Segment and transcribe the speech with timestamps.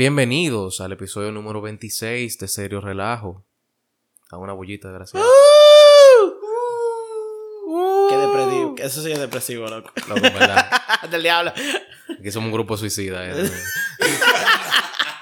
[0.00, 3.44] Bienvenidos al episodio número 26 de Serio Relajo.
[4.30, 5.20] A una bullita, gracias.
[8.08, 8.74] Qué depresivo.
[8.78, 9.90] Eso sí es depresivo, loco.
[10.08, 10.70] Loco, verdad.
[11.10, 11.52] Del diablo.
[12.20, 13.26] Aquí somos un grupo suicida.
[13.28, 13.50] eh.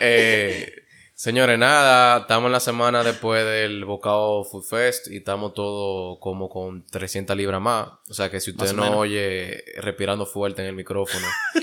[0.01, 0.73] Eh,
[1.15, 6.49] señores, nada, estamos en la semana después del Bocado Food Fest y estamos todos como
[6.51, 7.89] con 300 libras más.
[8.09, 8.99] O sea que si usted Más o no menos.
[8.99, 11.27] oye respirando fuerte en el micrófono,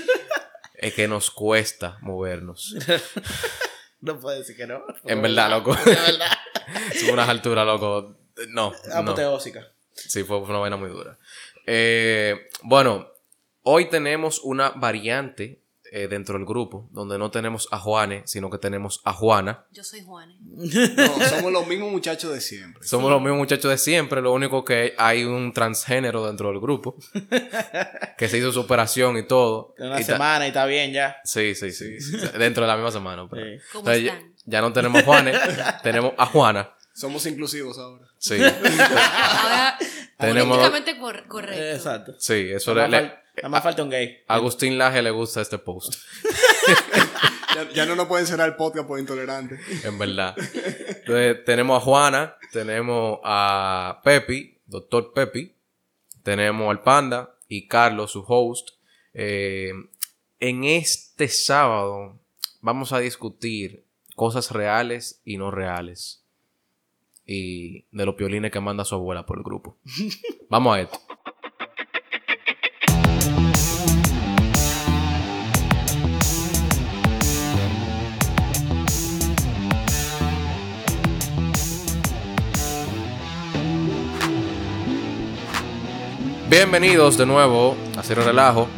[0.78, 2.76] es que nos cuesta movernos.
[3.98, 4.84] No puedo decir que no.
[5.04, 5.74] En verdad, loco.
[5.74, 6.30] De verdad.
[7.00, 8.14] Son unas alturas, loco.
[8.50, 8.94] No, no.
[8.94, 9.72] Apoteósica.
[9.94, 11.18] Sí, fue, fue una vaina muy dura.
[11.66, 13.10] Eh, bueno,
[13.62, 15.62] hoy tenemos una variante
[15.92, 19.64] eh, dentro del grupo, donde no tenemos a Juane, sino que tenemos a Juana.
[19.72, 20.36] Yo soy Juanes.
[20.40, 22.86] No, somos los mismos muchachos de siempre.
[22.86, 26.96] Somos los mismos muchachos de siempre, lo único que hay un transgénero dentro del grupo,
[28.18, 29.74] que se hizo su operación y todo.
[29.78, 31.16] En una Y ta- semana y está bien ya.
[31.24, 33.26] Sí, sí, sí, sí, dentro de la misma semana.
[33.30, 33.62] pero- Sí.
[33.72, 34.34] ¿Cómo Entonces, están?
[34.44, 35.32] ya no tenemos a Juane,
[35.82, 36.70] tenemos a Juana.
[36.94, 38.06] Somos inclusivos ahora.
[38.18, 39.76] Sí, Ahora,
[40.18, 41.62] Tenemos- políticamente cor- correcto.
[41.62, 42.14] Eh, Exacto.
[42.18, 44.18] sí, eso le, le- nada más falta un gay.
[44.26, 45.94] Agustín Laje le gusta este post.
[47.54, 49.58] Ya, ya no nos pueden cerrar el podcast por intolerantes.
[49.82, 50.36] En verdad.
[50.36, 55.54] Entonces, tenemos a Juana, tenemos a Pepi, doctor Pepi,
[56.22, 58.70] tenemos al Panda y Carlos, su host.
[59.14, 59.72] Eh,
[60.38, 62.18] en este sábado
[62.60, 66.22] vamos a discutir cosas reales y no reales.
[67.24, 69.76] Y de los piolines que manda su abuela por el grupo.
[70.48, 70.98] Vamos a esto.
[86.48, 88.68] Bienvenidos de nuevo a Cero Relajo,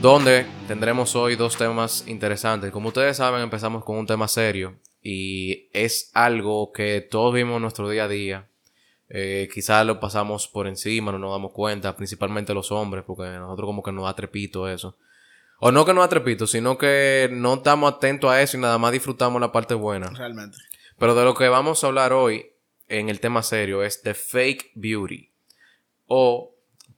[0.00, 2.70] donde tendremos hoy dos temas interesantes.
[2.70, 7.62] Como ustedes saben, empezamos con un tema serio y es algo que todos vimos en
[7.62, 8.48] nuestro día a día.
[9.10, 13.38] Eh, quizás lo pasamos por encima, no nos damos cuenta, principalmente los hombres, porque a
[13.38, 14.96] nosotros como que nos da trepito eso.
[15.60, 18.78] O no que nos da trepito, sino que no estamos atentos a eso y nada
[18.78, 20.08] más disfrutamos la parte buena.
[20.08, 20.56] Realmente.
[20.98, 22.52] Pero de lo que vamos a hablar hoy
[22.88, 25.30] en el tema serio es de fake beauty.
[26.06, 26.51] O,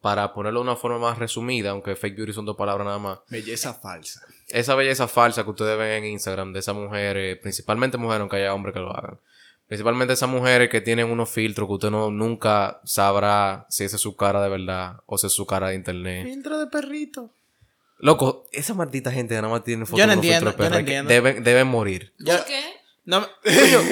[0.04, 3.20] para ponerlo de una forma más resumida, aunque fake beauty son dos palabras nada más,
[3.30, 4.20] Belleza falsa.
[4.50, 8.52] esa belleza falsa que ustedes ven en Instagram de esas mujeres, principalmente mujeres, aunque haya
[8.52, 9.18] hombres que lo hagan.
[9.66, 14.02] Principalmente esas mujeres que tienen unos filtros que usted no, nunca sabrá si esa es
[14.02, 16.26] su cara de verdad o si es su cara de internet.
[16.26, 17.30] Filtro de perrito.
[17.96, 20.70] Loco, esa maldita gente nada más tiene fotos Yo no de entiendo, filtros de yo
[20.70, 21.08] no entiendo.
[21.08, 22.12] Deben, deben morir.
[22.22, 22.62] ¿Por qué?
[23.06, 23.82] No, coño,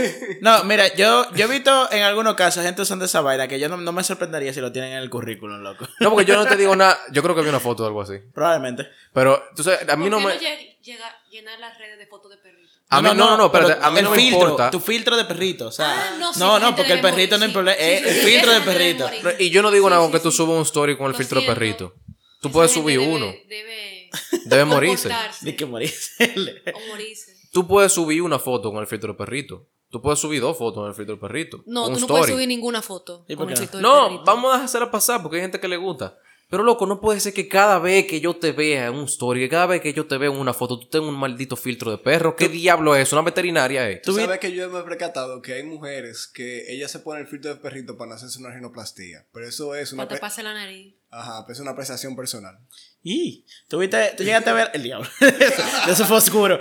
[0.41, 3.69] no, mira, yo, yo he visto en algunos casos gente usando esa vaina que yo
[3.69, 5.87] no, no me sorprendería si lo tienen en el currículum, loco.
[6.01, 6.99] No, porque yo no te digo nada.
[7.13, 8.15] Yo creo que vi una foto o algo así.
[8.35, 8.89] Probablemente.
[9.13, 10.41] Pero, entonces, a mí ¿Por no qué me.
[10.41, 12.71] lleg- llega llenar las redes de fotos de perritos?
[12.89, 14.71] A mí, no, no, no, espérate, pero a mí el no me filtro, importa.
[14.71, 15.87] Tu filtro de perrito, o sea.
[15.93, 17.77] Ah, no, sí, no, no, porque el debe perrito no es problema.
[17.79, 19.11] sí, Es sí, el sí, filtro de debe perrito.
[19.39, 20.37] Y yo no digo Sí, nada sí, con que tú sí.
[20.37, 21.95] subas un story con el Lo filtro de perrito.
[22.41, 23.27] Tú puedes subir debe- uno.
[23.49, 24.11] Debe,
[24.45, 25.09] Debe morirse.
[25.57, 26.35] que morirse.
[26.75, 27.32] O morirse.
[27.53, 29.67] Tú puedes subir una foto con el filtro de perrito.
[29.91, 31.63] Tú puedes subir dos fotos con el filtro de perrito.
[31.67, 32.09] No, tú no story.
[32.21, 33.61] puedes subir ninguna foto ¿Y por con el no?
[33.61, 34.25] filtro de No, perrito.
[34.25, 36.17] vamos a hacerla pasar porque hay gente que le gusta.
[36.49, 39.41] Pero loco, no puede ser que cada vez que yo te vea en un story,
[39.41, 41.91] que cada vez que yo te vea en una foto, tú tengas un maldito filtro
[41.91, 42.37] de perro.
[42.37, 43.11] ¿Qué diablo es?
[43.15, 44.03] ¿Una veterinaria es?
[44.03, 47.23] Tú vi- sabes que yo me he percatado que hay mujeres que ellas se ponen
[47.23, 49.27] el filtro de perrito para no hacerse una rinoplastía.
[49.33, 50.95] Pero eso es una, la nariz.
[51.11, 52.59] Ajá, pero es una apreciación personal.
[53.05, 55.09] Y tú viste, tú llegaste a ver el diablo.
[55.89, 56.59] Eso fue oscuro.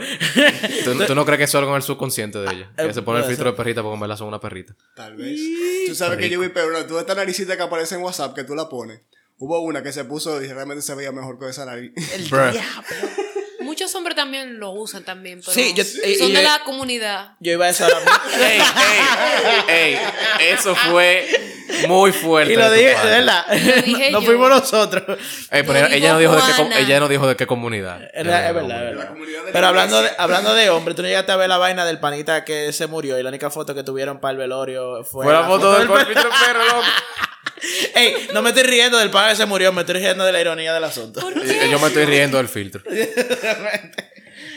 [0.84, 2.72] ¿Tú, tú no crees que eso es algo en el subconsciente de ella?
[2.76, 4.76] Que se pone el filtro de perrita porque en verdad son una perrita.
[4.96, 5.40] Tal vez.
[5.88, 8.44] Tú sabes que yo vi, pero no, tú esta naricita que aparece en WhatsApp que
[8.44, 9.02] tú la pones.
[9.38, 11.92] Hubo una que se puso y realmente se veía mejor con esa nariz.
[12.14, 12.60] El diablo.
[13.62, 17.36] Muchos hombres también lo usan también, pero Sí, yo- son y- de la comunidad.
[17.40, 17.88] Yo iba a mismo.
[18.40, 18.60] ¡Ey,
[19.70, 19.96] ey!
[19.96, 19.98] ¡Ey!
[20.54, 21.28] Eso fue
[21.88, 22.54] muy fuerte.
[22.54, 23.46] Y lo dije, de verdad.
[23.86, 24.26] dije no yo.
[24.26, 25.18] fuimos nosotros.
[25.52, 28.02] Ey, pero Lo ella, no dijo de qué, ella no dijo de qué comunidad.
[28.14, 29.08] Es verdad, es verdad, es La verdad.
[29.10, 31.58] comunidad de Pero la hablando de, hablando de hombre, tú no llegaste a ver la
[31.58, 35.04] vaina del panita que se murió y la única foto que tuvieron para el velorio
[35.04, 36.06] fue, Fue la foto del perro.
[36.06, 36.84] filtro de perro, loco.
[37.96, 40.42] Ey, no me estoy riendo del pana que se murió, me estoy riendo de la
[40.42, 41.20] ironía del asunto.
[41.22, 41.70] ¿Por Yo qué?
[41.70, 42.82] yo me estoy riendo del filtro.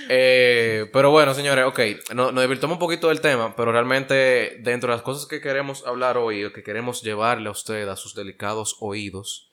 [0.09, 1.81] Eh, pero bueno, señores, ok,
[2.15, 5.87] no- nos divirtamos un poquito del tema, pero realmente dentro de las cosas que queremos
[5.87, 9.51] hablar hoy, o que queremos llevarle a usted a sus delicados oídos,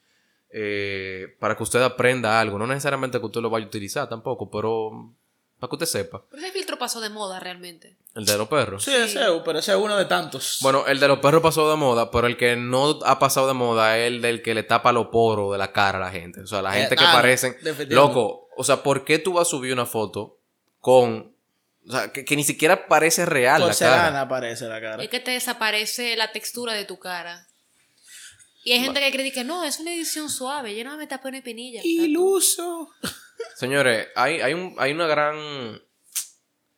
[0.54, 4.50] eh, para que usted aprenda algo, no necesariamente que usted lo vaya a utilizar tampoco,
[4.50, 4.92] pero
[5.60, 7.96] para que usted sepa, Pero ese filtro pasó de moda realmente.
[8.16, 8.84] el de los perros.
[8.84, 10.58] Sí, ese, es- pero ese es uno de tantos.
[10.62, 13.54] Bueno, el de los perros pasó de moda, pero el que no ha pasado de
[13.54, 16.42] moda es el del que le tapa los poros de la cara a la gente.
[16.42, 17.56] O sea, la Eh, gente que ah, parecen...
[17.90, 20.40] Loco, o sea, ¿por qué tú vas a subir una foto
[20.82, 21.34] con
[21.88, 24.22] O sea, que, que ni siquiera parece real la cara.
[24.22, 25.02] aparece la cara.
[25.02, 27.48] Es que te desaparece la textura de tu cara.
[28.64, 31.30] Y hay gente que cree que no, es una edición suave, yo no me tapo
[31.30, 31.82] en pinilla.
[31.84, 32.90] Iluso.
[33.56, 35.82] Señores, hay, hay, un, hay una gran...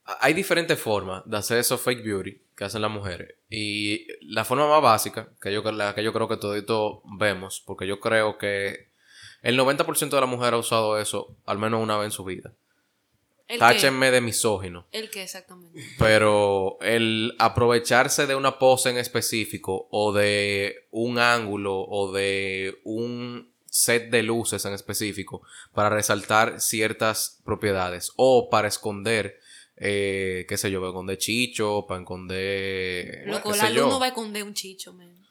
[0.06, 3.36] Hay diferentes formas de hacer esos fake beauty que hacen las mujeres.
[3.50, 7.88] Y la forma más básica, que yo, la que yo creo que todito vemos, porque
[7.88, 8.90] yo creo que
[9.42, 12.54] el 90% de las mujeres ha usado eso al menos una vez en su vida.
[13.60, 14.88] Táchenme de misógino.
[14.92, 15.80] ¿El qué exactamente?
[16.00, 23.54] Pero el aprovecharse de una pose en específico o de un ángulo o de un
[23.66, 25.42] set de luces en específico
[25.74, 29.40] para resaltar ciertas propiedades o para esconder,
[29.78, 33.24] eh, qué sé yo, para esconder chicho, para esconder...
[33.26, 35.23] Loco, la luz no va a esconder un chicho, man.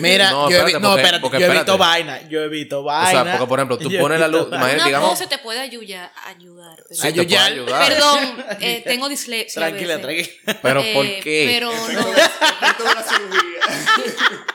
[0.00, 1.70] Mira, No, yo he, espérate, vi- no, porque- espérate, porque yo he espérate.
[1.72, 2.28] visto vaina.
[2.28, 3.10] Yo he visto O vaina.
[3.24, 4.56] sea, porque por ejemplo, tú pones la luz, vaina.
[4.58, 5.10] imagínate, digamos...
[5.10, 6.12] pose te puede ayudar.
[6.26, 7.26] ayudar pero- Sí, te Ayudar.
[7.28, 7.88] puede ayudar.
[7.88, 9.60] Perdón, eh, tengo dislexia.
[9.62, 10.28] Tranquila, tranquila.
[10.62, 11.44] Pero Eh, ¿por qué?
[11.50, 12.12] Pero no.
[12.12, 14.46] La cirugía.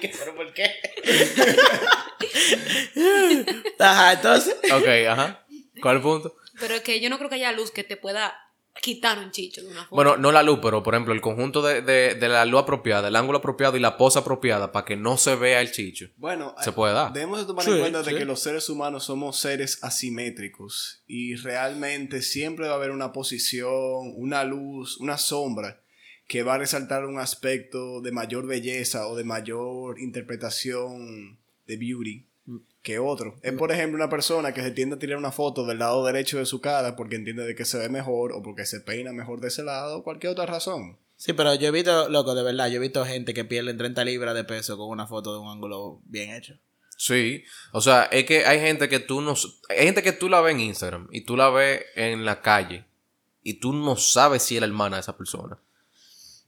[0.00, 0.70] ¿pero por qué?
[3.78, 4.54] Ajá, entonces.
[4.72, 5.44] Ok, ajá.
[5.80, 6.36] ¿Cuál es el punto?
[6.60, 8.34] Pero es que yo no creo que haya luz que te pueda
[8.80, 9.90] quitar un chicho de una forma.
[9.90, 13.08] Bueno, no la luz, pero por ejemplo, el conjunto de, de- de la luz apropiada,
[13.08, 16.08] el ángulo apropiado y la pose apropiada para que no se vea el chicho.
[16.16, 17.12] Bueno, Se puede dar.
[17.12, 21.36] Debemos de tomar Sí, en cuenta de que los seres humanos somos seres asimétricos y
[21.36, 25.80] realmente siempre va a haber una posición, una luz, una sombra
[26.26, 32.26] que va a resaltar un aspecto de mayor belleza o de mayor interpretación de beauty
[32.82, 33.36] que otro.
[33.42, 36.38] Es por ejemplo una persona que se tiende a tirar una foto del lado derecho
[36.38, 39.40] de su cara porque entiende de que se ve mejor o porque se peina mejor
[39.40, 40.98] de ese lado o cualquier otra razón.
[41.16, 44.04] Sí, pero yo he visto, loco, de verdad, yo he visto gente que pierde 30
[44.04, 46.58] libras de peso con una foto de un ángulo bien hecho.
[46.96, 47.44] Sí.
[47.70, 49.34] O sea, es que hay gente que tú no...
[49.68, 52.84] Hay gente que tú la ves en Instagram y tú la ves en la calle
[53.44, 55.58] y tú no sabes si es la hermana de esa persona.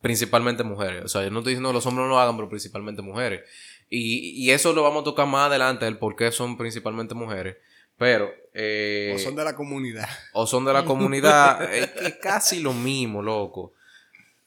[0.00, 1.04] Principalmente mujeres.
[1.04, 3.42] O sea, yo no estoy diciendo que los hombres no lo hagan, pero principalmente mujeres.
[3.90, 7.56] Y, y eso lo vamos a tocar más adelante, el por qué son principalmente mujeres.
[7.96, 8.32] Pero...
[8.54, 10.08] eh, O son de la comunidad.
[10.32, 11.62] o son de la comunidad.
[11.74, 13.72] es que casi lo mismo, loco.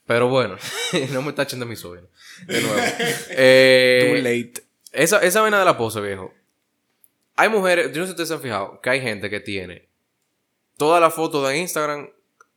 [0.06, 0.56] Pero bueno,
[1.12, 2.08] no me tachen de mi sobrino.
[2.46, 2.76] De nuevo.
[3.30, 4.54] Eh, Too late.
[4.92, 6.32] esa, esa vaina de la pose, viejo.
[7.36, 9.88] Hay mujeres, yo no sé si ustedes se han fijado, que hay gente que tiene
[10.76, 12.10] toda la foto de Instagram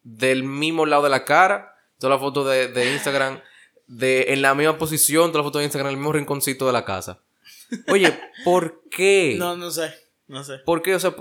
[0.04, 3.40] del mismo lado de la cara, toda la foto de, de Instagram
[3.92, 6.74] de, en la misma posición, toda la foto de Instagram en el mismo rinconcito de
[6.74, 7.20] la casa.
[7.90, 9.36] Oye, ¿por qué?
[9.40, 9.94] No, no sé,
[10.28, 10.60] no sé.
[10.60, 10.96] ¿Por qué?
[10.96, 11.14] O sea,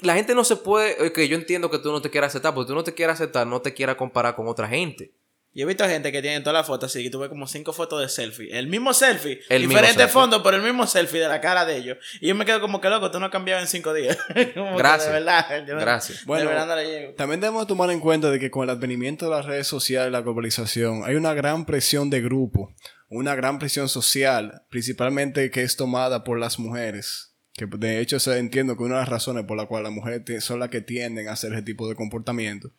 [0.00, 1.06] la gente no se puede.
[1.06, 3.46] Ok, yo entiendo que tú no te quieras aceptar, porque tú no te quieras aceptar,
[3.46, 5.12] no te quieras comparar con otra gente.
[5.54, 8.00] Yo he visto gente que tiene todas las fotos así, que tuve como cinco fotos
[8.00, 8.48] de selfie.
[8.58, 10.12] El mismo selfie, El mismo diferente selfie.
[10.12, 11.98] fondo, pero el mismo selfie de la cara de ellos.
[12.22, 14.16] Y yo me quedo como que loco, tú no has cambiado en cinco días.
[14.54, 15.06] Como que Gracias.
[15.08, 15.66] de verdad.
[15.66, 16.24] yo no- Gracias.
[16.24, 17.14] Bueno, de verdad no le llego.
[17.14, 20.12] También debemos tomar en cuenta de que con el advenimiento de las redes sociales y
[20.12, 22.74] la globalización hay una gran presión de grupo,
[23.10, 27.34] una gran presión social, principalmente que es tomada por las mujeres.
[27.54, 30.60] Que de hecho entiendo que una de las razones por la cual las mujeres son
[30.60, 32.70] las que tienden a hacer ese tipo de comportamiento.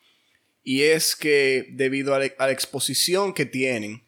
[0.64, 4.04] Y es que debido a la, exposición que tienen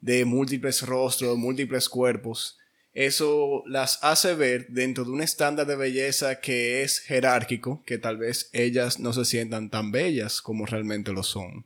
[0.00, 2.58] de múltiples rostros, múltiples cuerpos,
[2.92, 8.18] eso las hace ver dentro de un estándar de belleza que es jerárquico, que tal
[8.18, 11.64] vez ellas no se sientan tan bellas como realmente lo son.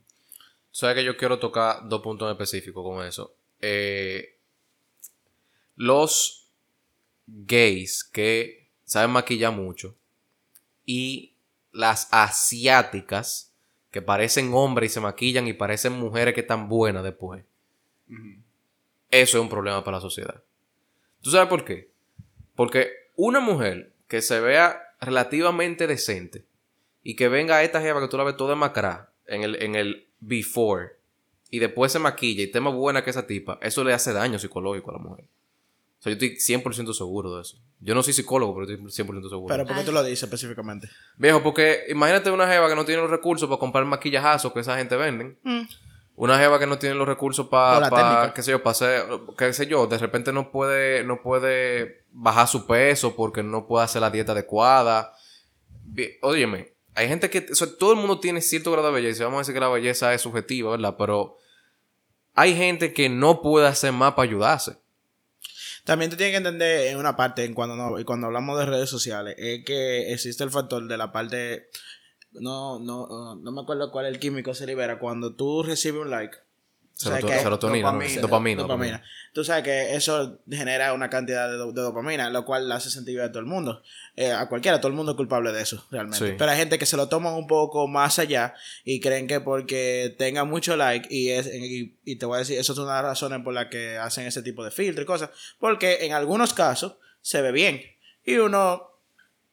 [0.71, 3.35] ¿Sabes que yo quiero tocar dos puntos en específico con eso?
[3.61, 4.37] Eh,
[5.75, 6.47] los
[7.27, 9.95] gays que saben maquillar mucho
[10.85, 11.33] y
[11.71, 13.48] las asiáticas
[13.91, 17.43] que parecen hombres y se maquillan y parecen mujeres que están buenas después.
[19.09, 20.43] Eso es un problema para la sociedad.
[21.21, 21.89] ¿Tú sabes por qué?
[22.55, 26.45] Porque una mujer que se vea relativamente decente
[27.03, 29.75] y que venga a esta jeva que tú la ves toda macrá en el, en
[29.75, 30.91] el before
[31.49, 34.37] y después se maquilla y esté más buena que esa tipa, eso le hace daño
[34.37, 35.25] psicológico a la mujer.
[35.99, 37.57] O sea, yo estoy 100% seguro de eso.
[37.81, 39.47] Yo no soy psicólogo, pero estoy 100% seguro.
[39.47, 40.89] Pero ¿por qué tú lo dices específicamente?
[41.17, 44.77] Viejo, porque imagínate una jeva que no tiene los recursos para comprar maquillajazos que esa
[44.77, 45.37] gente venden.
[46.15, 49.05] Una jeva que no tiene los recursos para, qué sé yo, para hacer,
[49.37, 53.85] qué sé yo, de repente no puede, no puede bajar su peso porque no puede
[53.85, 55.13] hacer la dieta adecuada.
[56.21, 59.23] Óyeme, hay gente que, o sea, todo el mundo tiene cierto grado de belleza.
[59.25, 60.95] Vamos a decir que la belleza es subjetiva, ¿verdad?
[60.97, 61.37] Pero
[62.35, 64.77] hay gente que no puede hacer más para ayudarse.
[65.89, 68.91] También tú tienes que entender en una parte, en cuando, no, cuando hablamos de redes
[68.91, 71.69] sociales, es que existe el factor de la parte.
[72.31, 74.99] No, no, no, no me acuerdo cuál el químico se libera.
[74.99, 76.37] Cuando tú recibes un like
[77.01, 77.97] O sea, serotonina, ¿no?
[77.97, 78.21] dopamina.
[78.21, 78.61] Dopamina.
[78.63, 79.03] dopamina.
[79.33, 83.15] Tú sabes que eso genera una cantidad de, do- de dopamina, lo cual hace sentir
[83.15, 83.81] bien a todo el mundo.
[84.17, 86.27] Eh, a cualquiera, todo el mundo es culpable de eso, realmente.
[86.31, 86.35] Sí.
[86.37, 88.53] Pero hay gente que se lo toma un poco más allá
[88.83, 92.59] y creen que porque tenga mucho like, y, es, y, y te voy a decir,
[92.59, 95.05] eso es una de las razones por las que hacen ese tipo de filtro y
[95.05, 97.81] cosas, porque en algunos casos se ve bien.
[98.25, 98.88] Y uno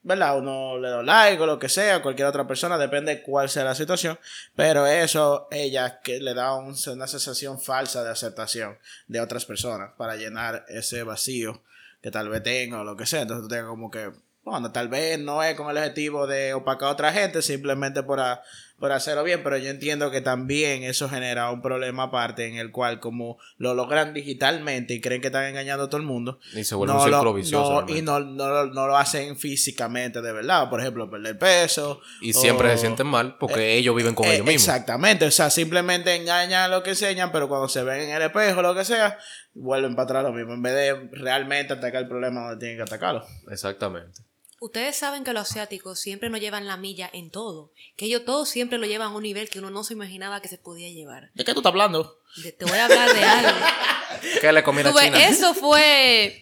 [0.06, 0.38] ¿verdad?
[0.38, 3.74] Uno le da like o lo que sea, cualquier otra persona, depende cuál sea la
[3.74, 4.16] situación,
[4.54, 9.90] pero eso ella que le da un- una sensación falsa de aceptación de otras personas
[9.98, 11.60] para llenar ese vacío
[12.02, 14.12] que tal vez tenga o lo que sea, entonces tú tengas como que,
[14.44, 18.20] bueno, tal vez no es con el objetivo de opacar a otra gente, simplemente por,
[18.20, 18.44] a-
[18.78, 22.70] por hacerlo bien, pero yo entiendo que también eso genera un problema aparte en el
[22.72, 26.62] cual como lo logran digitalmente y creen que están engañando a todo el mundo, Y
[26.64, 27.82] se vuelve no un lo- círculo vicioso.
[27.82, 30.68] no, y no, no, lo- no lo hacen físicamente de verdad.
[30.68, 32.00] Por ejemplo, perder peso.
[32.20, 34.62] Y siempre o- se sienten mal porque ellos viven con Eh, ellos mismos.
[34.68, 35.24] Exactamente.
[35.26, 38.74] O sea, simplemente engañan lo que enseñan, pero cuando se ven en el espejo, lo
[38.74, 39.18] que sea,
[39.54, 40.52] vuelven para atrás lo mismo.
[40.52, 43.24] En vez de realmente atacar el problema donde tienen que atacarlo.
[43.50, 44.20] Exactamente.
[44.58, 47.72] Ustedes saben que los asiáticos siempre nos llevan la milla en todo.
[47.96, 50.48] Que ellos todos siempre lo llevan a un nivel que uno no se imaginaba que
[50.48, 51.30] se podía llevar.
[51.34, 52.18] ¿De qué tú estás hablando?
[52.42, 53.58] De- te voy a hablar de algo.
[54.40, 55.26] ¿Qué le comí a Tú ves, China?
[55.28, 56.40] eso fue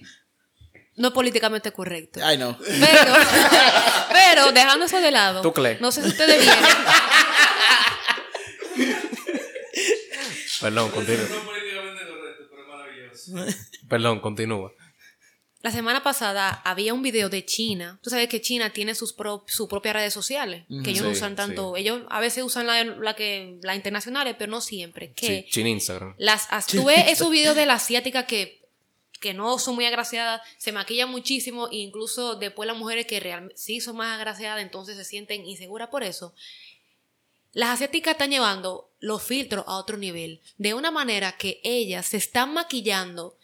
[0.97, 2.21] no políticamente correcto.
[2.23, 2.57] Ay, no.
[2.59, 3.15] Pero,
[4.13, 5.79] pero dejando eso de lado, Tú, Cle.
[5.81, 6.65] no sé si ustedes vieron.
[10.61, 11.27] Perdón, continúa.
[13.89, 14.73] Perdón, continúa.
[15.65, 17.99] La semana pasada había un video de China.
[18.03, 20.65] Tú sabes que China tiene sus pro- sus propias redes sociales.
[20.85, 21.75] Que ellos no usan tanto.
[21.77, 25.13] Ellos a veces usan la, la que, las internacionales, pero no siempre.
[25.15, 26.15] Que Sí, China Instagram.
[26.19, 28.61] las, as- tú ves esos videos de la asiática que,
[29.21, 33.57] que no son muy agraciadas, se maquillan muchísimo, e incluso después las mujeres que realmente
[33.57, 36.35] sí son más agraciadas, entonces se sienten inseguras por eso.
[37.55, 42.17] Las asiáticas están llevando los filtros a otro nivel, de una manera que ellas se
[42.19, 43.39] están maquillando,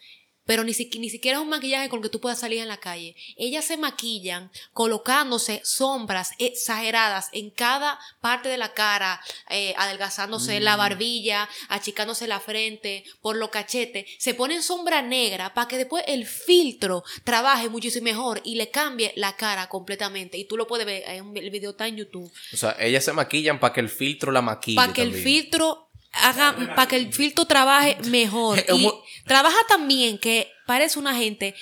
[0.45, 2.67] pero ni, siqui- ni siquiera es un maquillaje con el que tú puedas salir en
[2.67, 3.15] la calle.
[3.37, 10.75] Ellas se maquillan colocándose sombras exageradas en cada parte de la cara, eh, adelgazándose la
[10.75, 14.05] barbilla, achicándose la frente, por los cachetes.
[14.19, 19.13] Se ponen sombra negra para que después el filtro trabaje muchísimo mejor y le cambie
[19.15, 20.37] la cara completamente.
[20.37, 23.13] Y tú lo puedes ver, en el video está en YouTube O sea, ellas se
[23.13, 24.75] maquillan para que el filtro la maquille.
[24.75, 28.89] para que el filtro haga para que el filtro trabaje mejor y
[29.25, 31.55] trabaja también que parece una gente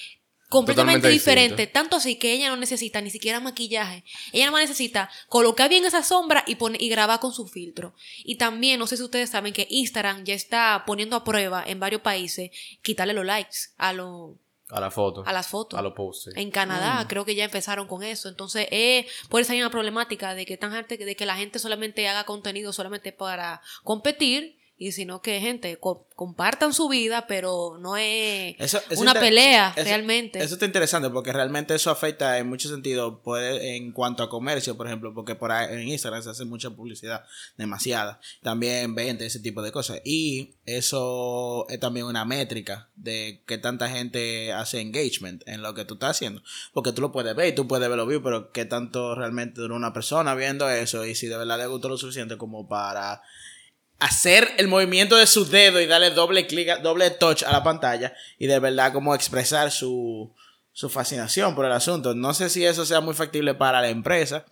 [0.49, 1.73] completamente Totalmente diferente, distinto.
[1.73, 4.03] tanto así que ella no necesita ni siquiera maquillaje.
[4.33, 7.93] Ella nada más necesita colocar bien esa sombra y poner y grabar con su filtro.
[8.23, 11.79] Y también no sé si ustedes saben que Instagram ya está poniendo a prueba en
[11.79, 12.49] varios países
[12.81, 14.37] quitarle los likes a los
[14.69, 15.23] A la foto.
[15.25, 15.79] a las fotos.
[15.79, 16.25] A los posts.
[16.25, 16.39] sí.
[16.39, 16.51] En Mm.
[16.51, 18.29] Canadá creo que ya empezaron con eso.
[18.29, 22.07] Entonces, es por esa misma problemática de que tan gente, de que la gente solamente
[22.07, 27.97] haga contenido solamente para competir y sino que gente co- compartan su vida, pero no
[27.97, 30.39] es Eso- eso una pelea eso- realmente.
[30.39, 34.77] Eso está interesante porque realmente eso afecta en muchos sentidos puede, en cuanto a comercio,
[34.77, 37.25] por ejemplo, porque por ahí en Instagram se hace mucha publicidad,
[37.57, 38.21] demasiada.
[38.41, 39.99] También vende ese tipo de cosas.
[40.05, 45.83] Y eso es también una métrica de que tanta gente hace engagement en lo que
[45.83, 46.41] tú estás haciendo.
[46.73, 49.59] Porque tú lo puedes ver y tú puedes ver los views, pero qué tanto realmente
[49.59, 53.21] dura una persona viendo eso y si de verdad le gustó lo suficiente como para
[53.99, 58.13] hacer el movimiento de su dedo y darle doble clic, doble touch a la pantalla
[58.37, 60.33] y de verdad como expresar su,
[60.71, 62.15] su fascinación por el asunto.
[62.15, 64.45] No sé si eso sea muy factible para la empresa,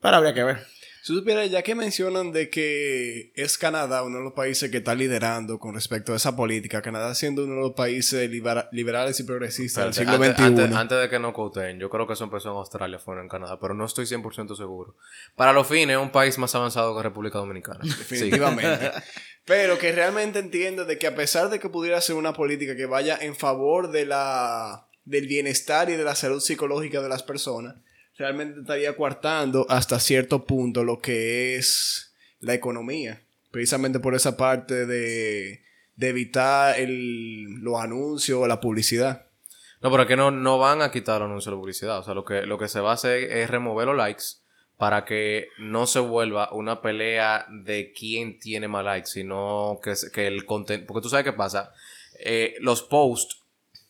[0.00, 0.75] pero habría que ver.
[1.06, 4.92] Si supieras, ya que mencionan de que es Canadá uno de los países que está
[4.96, 9.22] liderando con respecto a esa política, Canadá siendo uno de los países libera- liberales y
[9.22, 10.46] progresistas del siglo Espérate, XXI.
[10.48, 13.20] antes, antes- antes de que no coten, yo creo que eso empezó en Australia, fue
[13.20, 14.96] en Canadá, pero no estoy 100% seguro.
[15.36, 17.78] Para los fines, es un país más avanzado que República Dominicana.
[17.84, 17.90] Sí.
[17.98, 18.90] Definitivamente.
[19.44, 22.86] Pero que realmente entiendo de que a pesar de que pudiera ser una política que
[22.86, 27.76] vaya en favor de la, del bienestar y de la salud psicológica de las personas,
[28.18, 33.22] realmente estaría coartando hasta cierto punto lo que es la economía.
[33.50, 35.62] Precisamente por esa parte de,
[35.98, 39.26] evitar el, los anuncios o la publicidad.
[39.82, 41.98] No, pero que no, no van a quitar los anuncios de publicidad.
[41.98, 44.24] O sea, lo que, lo que se va a hacer es remover los likes
[44.76, 50.26] para que no se vuelva una pelea de quién tiene más likes, sino que, que
[50.26, 50.86] el contenido...
[50.86, 51.72] Porque tú sabes qué pasa.
[52.18, 53.42] Eh, los posts,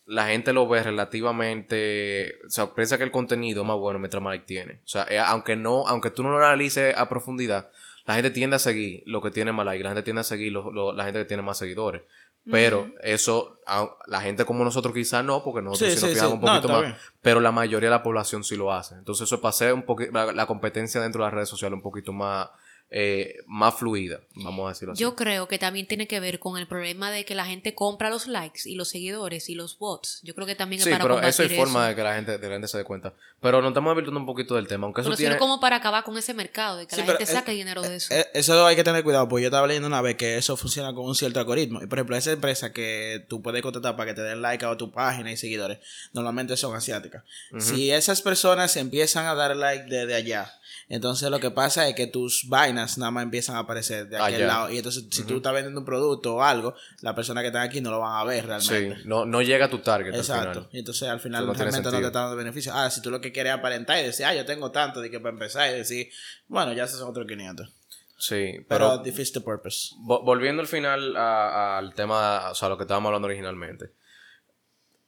[0.07, 2.37] la gente lo ve relativamente...
[2.47, 4.75] O sea, piensa que el contenido es más bueno mientras más like tiene.
[4.85, 7.71] O sea, eh, aunque, no, aunque tú no lo analices a profundidad,
[8.05, 10.53] la gente tiende a seguir lo que tiene más like, la gente tiende a seguir
[10.53, 12.03] lo- lo- la gente que tiene más seguidores.
[12.49, 16.31] Pero eso, a- la gente como nosotros quizás no, porque nosotros Sí, sí, nos fijamos
[16.31, 16.35] sí.
[16.37, 16.83] un No, poquito está más.
[16.87, 16.97] bien.
[17.21, 18.95] Pero la mayoría de la población sí lo hace.
[18.95, 21.75] Entonces eso es para hacer un poquito la, la competencia dentro de las redes sociales
[21.77, 22.47] un poquito más,
[22.91, 25.03] eh, más fluida, vamos a decirlo así.
[25.03, 28.11] Yo creo que también tiene que ver con el problema de que la gente compra
[28.11, 30.21] los likes y los seguidores y los bots.
[30.23, 31.89] Yo creo que también sí, es para pero combatir eso hay forma eso.
[31.89, 33.13] de que la gente, de la gente se dé cuenta.
[33.41, 35.35] Pero nos estamos advirtiendo un poquito del tema, aunque eso Pero tiene...
[35.35, 37.83] sino como para acabar con ese mercado, de que Sí, la gente es- saque dinero
[37.83, 38.15] de eso.
[38.15, 40.95] Eh, Eso hay que tener cuidado, porque yo estaba leyendo una vez que eso funciona
[40.95, 41.83] con un cierto algoritmo.
[41.83, 44.77] Y por ejemplo, esa empresa que tú puedes contratar para que te den like a
[44.77, 45.79] tu página y seguidores,
[46.13, 47.25] normalmente son asiáticas.
[47.59, 50.53] Si esas personas empiezan a dar like desde allá,
[50.89, 54.35] entonces lo que pasa es que tus vainas nada más empiezan a aparecer de aquel
[54.37, 54.47] Allá.
[54.47, 54.71] lado.
[54.71, 57.81] Y entonces, si tú estás vendiendo un producto o algo, la persona que está aquí
[57.81, 59.09] no lo van a ver Sí, realmente.
[59.09, 60.53] no, no llega a tu target al Exacto.
[60.53, 60.69] final.
[60.73, 62.73] Y entonces al final no realmente no te está dando beneficio.
[62.75, 65.11] Ah, si tú lo que quieres es aparentar y decir, ah, yo tengo tanto, de
[65.11, 66.09] que para empezar y decir,
[66.49, 67.73] bueno, ya esos son otros 500.
[68.19, 69.95] Sí, Pero, pero the purpose.
[69.99, 73.91] vo- volviendo al final al tema, o sea, lo que estábamos hablando originalmente.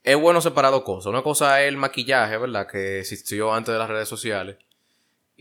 [0.03, 1.07] Es bueno separar dos cosas.
[1.07, 2.67] Una cosa es el maquillaje, ¿verdad?
[2.67, 4.57] Que existió antes de las redes sociales.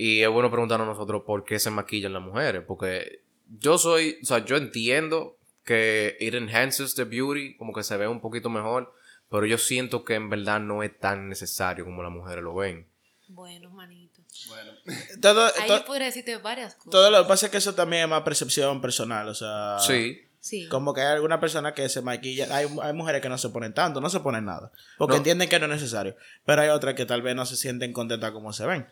[0.00, 2.62] Y es bueno preguntarnos nosotros por qué se maquillan las mujeres.
[2.64, 3.22] Porque
[3.58, 8.06] yo soy, o sea, yo entiendo que it enhances the beauty, como que se ve
[8.06, 8.94] un poquito mejor.
[9.28, 12.86] Pero yo siento que en verdad no es tan necesario como las mujeres lo ven.
[13.26, 14.22] Bueno, manito.
[15.20, 16.90] Todo, Ahí to- yo podría decirte varias cosas.
[16.92, 19.28] todo lo que pasa es que eso también es más percepción personal.
[19.28, 20.22] O sea, Sí.
[20.40, 20.68] Sí.
[20.68, 22.46] como que hay alguna persona que se maquilla.
[22.56, 24.70] Hay, hay mujeres que no se ponen tanto, no se ponen nada.
[24.96, 25.16] Porque No.
[25.18, 26.14] entienden que no es necesario.
[26.46, 28.86] Pero hay otras que tal vez no se sienten contentas como se ven.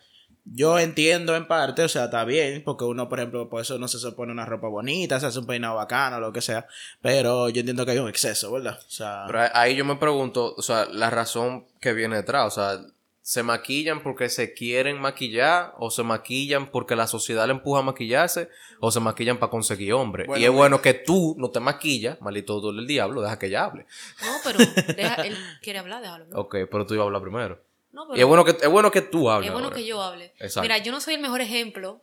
[0.53, 3.87] Yo entiendo en parte, o sea, está bien, porque uno, por ejemplo, por eso no
[3.87, 6.67] se pone una ropa bonita, se hace un peinado bacano, lo que sea,
[7.01, 8.79] pero yo entiendo que hay un exceso, ¿verdad?
[8.79, 12.61] O sea, Pero ahí- yo me pregunto, o sea, la razón que viene detrás, o
[12.61, 12.79] sea,
[13.21, 15.73] ¿se maquillan porque se quieren maquillar?
[15.79, 18.47] ¿O se maquillan porque la sociedad le empuja a maquillarse?
[18.79, 20.23] ¿O se maquillan para conseguir hombre?
[20.27, 23.47] Bueno, y es bueno que tú no te maquillas, maldito tú el diablo, deja que
[23.47, 23.85] ella hable.
[24.21, 24.59] No, pero
[24.95, 26.23] deja, él quiere hablar, déjalo.
[26.23, 26.39] hablar.
[26.39, 27.66] Ok, pero tú ibas a hablar primero.
[28.05, 29.47] No, Y es bueno que, es bueno que tú hables.
[29.47, 29.77] Es bueno ahora.
[29.77, 30.25] que yo hable.
[30.37, 30.61] Exacto.
[30.61, 32.01] Mira, yo no soy el mejor ejemplo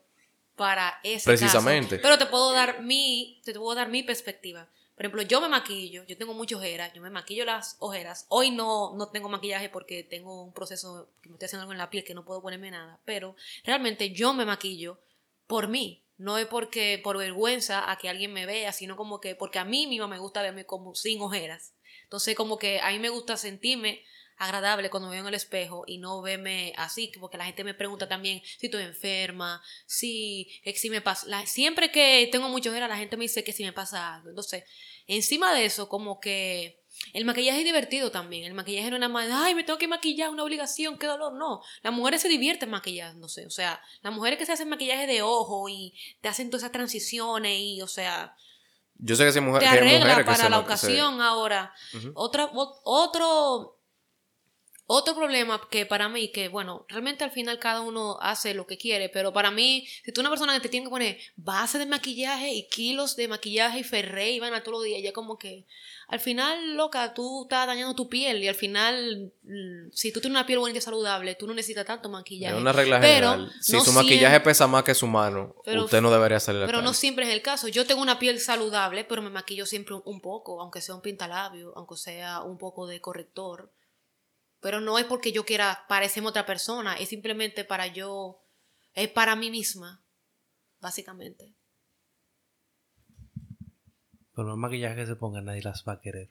[0.57, 1.97] para ese Precisamente.
[1.97, 4.69] caso, pero te puedo dar mi, te puedo dar mi perspectiva.
[4.97, 8.27] Por ejemplo, yo me maquillo, yo tengo muchas ojeras, yo me maquillo las ojeras.
[8.29, 11.79] Hoy no, no tengo maquillaje porque tengo un proceso que me estoy haciendo algo en
[11.79, 13.35] la piel que no puedo ponerme nada, pero
[13.65, 15.01] realmente yo me maquillo
[15.47, 16.05] por mí.
[16.17, 19.65] No es porque por vergüenza a que alguien me vea, sino como que porque a
[19.65, 21.73] mí misma me gusta verme como sin ojeras.
[22.05, 24.05] Entonces como que a mí me gusta sentirme
[24.37, 27.75] agradable cuando me veo en el espejo y no verme así, porque la gente me
[27.75, 32.89] pregunta también si estoy enferma, si, si me pasa, la- siempre que tengo mucho ojeras
[32.89, 34.31] la gente me dice que si me pasa algo.
[34.31, 34.65] Entonces,
[35.07, 38.45] encima de eso, como que el maquillaje es divertido también.
[38.45, 41.35] El maquillaje no es nada más, ay, me tengo que maquillar, una obligación, qué dolor.
[41.35, 43.47] No, las mujeres se divierten maquillándose.
[43.47, 46.73] O sea, las mujeres que se hacen maquillaje de ojo y te hacen todas esas
[46.73, 48.35] transiciones y, o sea,
[48.97, 51.75] Yo sé que, mujer- te que hay para se la se- ocasión ahora.
[52.15, 53.74] Otra, ot- otro,
[54.87, 58.77] otro problema que para mí, que bueno, realmente al final cada uno hace lo que
[58.77, 61.79] quiere, pero para mí, si tú eres una persona que te tiene que poner base
[61.79, 65.13] de maquillaje y kilos de maquillaje y ferré y van a todos los días, ya
[65.13, 65.65] como que
[66.09, 70.37] al final, loca, tú estás dañando tu piel y al final, mm, si tú tienes
[70.37, 72.55] una piel bonita y saludable, tú no necesitas tanto Es maquillaje.
[72.55, 73.53] una regla Pero general.
[73.63, 76.63] Si no su maquillaje siempre- pesa más que su mano, Pero- usted no debería salir
[76.63, 77.69] a Pero no siempre es el caso.
[77.69, 81.73] Yo tengo una piel saludable, pero me maquillo siempre un poco, aunque sea un pintalabio,
[81.75, 83.73] aunque sea un poco de corrector.
[84.65, 88.41] Pero no es porque yo quiera parecerme otra persona, es simplemente para yo,
[88.95, 90.03] es para mí misma,
[90.81, 91.55] básicamente.
[94.35, 96.31] Por más maquillaje que se pongan, nadie las va a querer.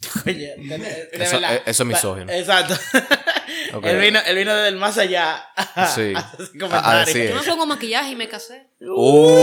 [0.26, 1.54] Oye, de- de- de Eso- verdad.
[1.54, 2.32] eh, eso es misógino.
[2.32, 2.74] Exacto.
[3.72, 3.84] Ok.
[3.86, 5.42] Él vino, él vino del más allá.
[5.94, 6.12] Sí.
[6.14, 8.68] a A- Yo no pongo maquillaje y me casé.
[8.90, 9.34] ¡Oh!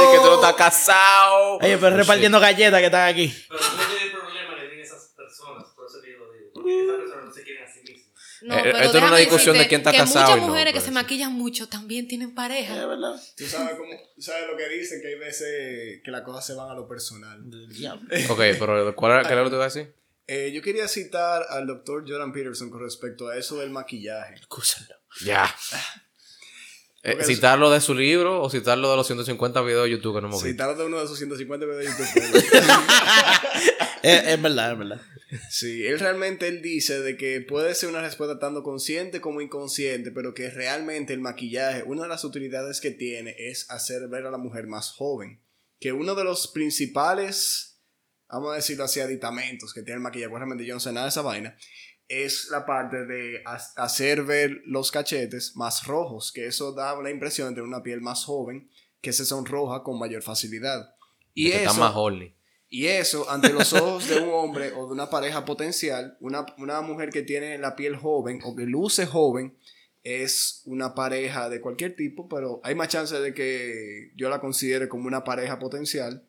[0.00, 1.56] Di que tú no estás casado.
[1.58, 3.34] Oye, pero repartiendo galletas que están aquí.
[3.48, 6.50] Pero no tiene problema que tienen esas personas, por eso yo lo digo.
[6.54, 8.22] Porque esas personas no se quieren a sí mismas.
[8.42, 10.40] No, Eh, pero esto no es una discusión de quién está que casado y Muchas
[10.40, 12.74] no, mujeres que pero se maquillan mucho también tienen pareja.
[12.74, 13.14] Es verdad.
[13.36, 16.54] Tú sabes, cómo, tú sabes lo que dicen, que hay veces que las cosas se
[16.54, 17.40] van a lo personal.
[18.28, 19.94] Ok, pero ¿cuál era, ¿qué era lo que te iba a decir?
[20.26, 24.34] Eh, yo quería citar al doctor Jordan Peterson con respecto a eso del maquillaje.
[24.36, 24.94] Excúsenlo.
[25.24, 25.54] Ya.
[27.04, 30.28] Eh, ¿Citarlo de su libro o citarlo de los 150 videos de YouTube que no
[30.28, 30.52] hemos visto?
[30.52, 32.44] Citar de uno de sus 150 videos de YouTube.
[34.04, 35.00] Es, es verdad, es verdad.
[35.50, 40.10] Sí, él realmente él dice de que puede ser una respuesta tanto consciente como inconsciente,
[40.10, 44.30] pero que realmente el maquillaje, una de las utilidades que tiene es hacer ver a
[44.30, 45.40] la mujer más joven.
[45.80, 47.80] Que uno de los principales,
[48.28, 51.10] vamos a decirlo así, aditamentos que tiene el maquillaje, realmente yo no sé nada de
[51.10, 51.56] esa vaina,
[52.08, 57.10] es la parte de ha- hacer ver los cachetes más rojos, que eso da la
[57.10, 58.68] impresión de tener una piel más joven
[59.00, 60.94] que se sonroja con mayor facilidad.
[61.34, 62.34] Y que está eso, más horny.
[62.72, 66.80] Y eso, ante los ojos de un hombre o de una pareja potencial, una, una
[66.80, 69.54] mujer que tiene la piel joven o que luce joven,
[70.04, 74.88] es una pareja de cualquier tipo, pero hay más chance de que yo la considere
[74.88, 76.24] como una pareja potencial.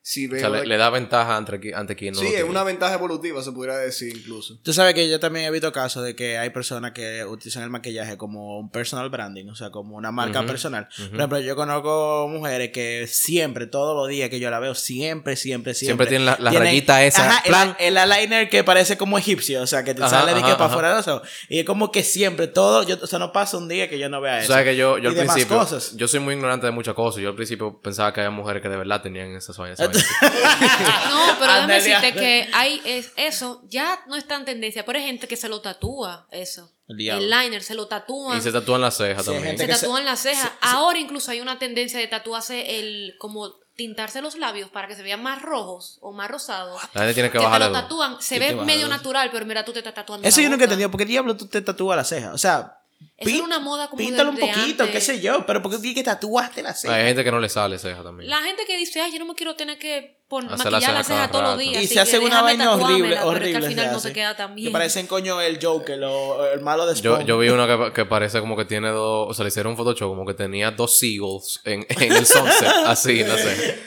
[0.00, 2.64] Si O sea, le, da ventaja ante, qui- ante quien no sí, lo es una
[2.64, 4.58] ventaja evolutiva, se podría decir incluso.
[4.62, 7.68] Tú sabes que yo también he visto casos de que hay personas que utilizan el
[7.68, 10.88] maquillaje como un personal branding, o sea, como una marca personal.
[10.98, 11.08] ujú.
[11.10, 15.36] Por ejemplo, yo conozco mujeres que siempre, todos los días que yo la veo, siempre,
[15.36, 15.88] siempre, siempre.
[15.88, 17.76] Siempre tienen la- la tienen- rayita esa, Ajá, el- plan.
[17.78, 20.56] el, eyeliner que parece como egipcio, o sea, que te Ajá, sale de que ajá,
[20.56, 21.28] para afuera de ojos.
[21.50, 24.08] Y es como que siempre, todo, yo, o sea, no pasa un día que yo
[24.08, 24.52] no vea O eso.
[24.54, 25.94] sea que yo, yo y al principio, cosas.
[25.96, 27.20] yo soy muy ignorante de muchas cosas.
[27.20, 29.78] Yo al principio pensaba que había mujeres que de verdad tenían esas vainas.
[31.10, 35.04] No, pero déjame decirte que hay es, eso ya no está en tendencia, pero hay
[35.06, 36.70] gente que se lo tatúa eso.
[36.88, 37.22] El diablo.
[37.24, 38.38] El liner se lo tatúan.
[38.38, 39.58] y se tatúan las cejas Sí, también.
[39.58, 40.50] se tatúan las cejas.
[40.62, 45.02] Ahora incluso hay una tendencia de tatuarse el como tintarse los labios para que se
[45.02, 46.80] vean más rojos o más rosados.
[46.94, 49.72] La gente tiene que Que te lo tatúan, se ve medio natural, pero mira, tú
[49.72, 50.26] te estás tatuando.
[50.26, 50.72] Eso la yo nunca he boca.
[50.74, 50.90] entendido.
[50.90, 52.32] ¿Por qué diablo tú te tatúas la ceja?
[52.32, 52.77] O sea,
[53.20, 54.90] Era una moda como píntalo un poquito, antes.
[54.90, 55.44] qué sé yo.
[55.44, 56.94] Pero ¿por qué tienes que tatuaste la ceja?
[56.94, 58.30] Hay gente que no le sale ceja también.
[58.30, 60.94] La gente que dice, ay, yo no me quiero tener que pon- Hacer la maquillar
[60.94, 61.60] la ceja cada ceja todos los rato.
[61.62, 61.82] días.
[61.82, 63.46] Y así se hace una déjame vaina tatuármela, horrible, pero horrible.
[63.46, 64.08] es que al se final no hace.
[64.08, 64.72] te queda tan bien.
[64.72, 67.26] Parecen coño el Joker, lo- el malo de Yo, Spawn.
[67.26, 69.28] yo vi una que, que parece como que tiene dos.
[69.28, 72.68] O sea, le hicieron un Photoshop como que tenía dos seagulls en, en el sunset.
[72.86, 73.80] así, no sé.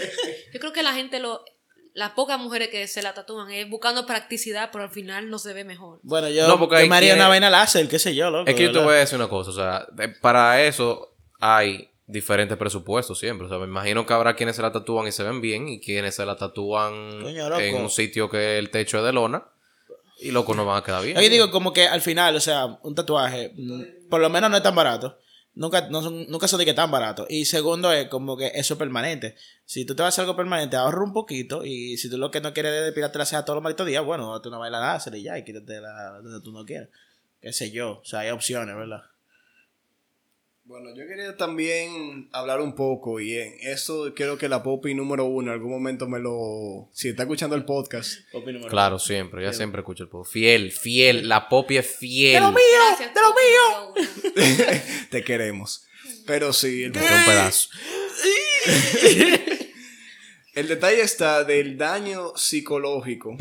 [0.53, 1.41] Yo creo que la gente lo.
[1.93, 5.53] Las pocas mujeres que se la tatúan es buscando practicidad, pero al final no se
[5.53, 5.99] ve mejor.
[6.03, 8.49] Bueno, yo, No, porque yo me haría que- una vaina láser, qué sé yo, loco.
[8.49, 9.49] Es que yo te voy a decir una cosa.
[9.49, 13.47] O sea, de- para eso hay diferentes presupuestos siempre.
[13.47, 15.79] O sea, me imagino que habrá quienes se la tatúan y se ven bien y
[15.81, 19.45] quienes se la tatúan Coño, en un sitio que el techo es de lona
[20.19, 21.19] y loco no van a quedar bien.
[21.19, 24.57] Yo digo como que al final, o sea, un tatuaje, mm, por lo menos no
[24.57, 25.17] es tan barato.
[25.53, 27.25] Nunca, no son, nunca son de que tan barato.
[27.29, 29.35] Y segundo es como que eso es permanente.
[29.65, 31.65] Si tú te vas a hacer algo permanente, ahorra un poquito.
[31.65, 34.03] Y si tú lo que no quieres es depilarte la ceja todos los malditos días,
[34.05, 36.89] bueno, date una baila láser y ya, y quítate la donde tú no quieras.
[37.41, 37.99] Qué sé yo.
[37.99, 39.03] O sea, hay opciones, ¿verdad?
[40.71, 45.25] Bueno, yo quería también hablar un poco y en eso creo que la Poppy número
[45.25, 46.87] uno en algún momento me lo...
[46.93, 49.41] Si está escuchando el podcast, Opino, Claro, siempre.
[49.41, 50.31] Ella siempre escucha el podcast.
[50.31, 51.27] Fiel, fiel.
[51.27, 52.35] La Poppy es fiel.
[52.35, 52.61] ¡De lo mío!
[52.87, 54.81] Gracias, ¡De lo mío!
[55.09, 55.85] te queremos.
[56.25, 57.69] Pero sí, el, un pedazo.
[60.53, 63.35] el detalle está del daño psicológico,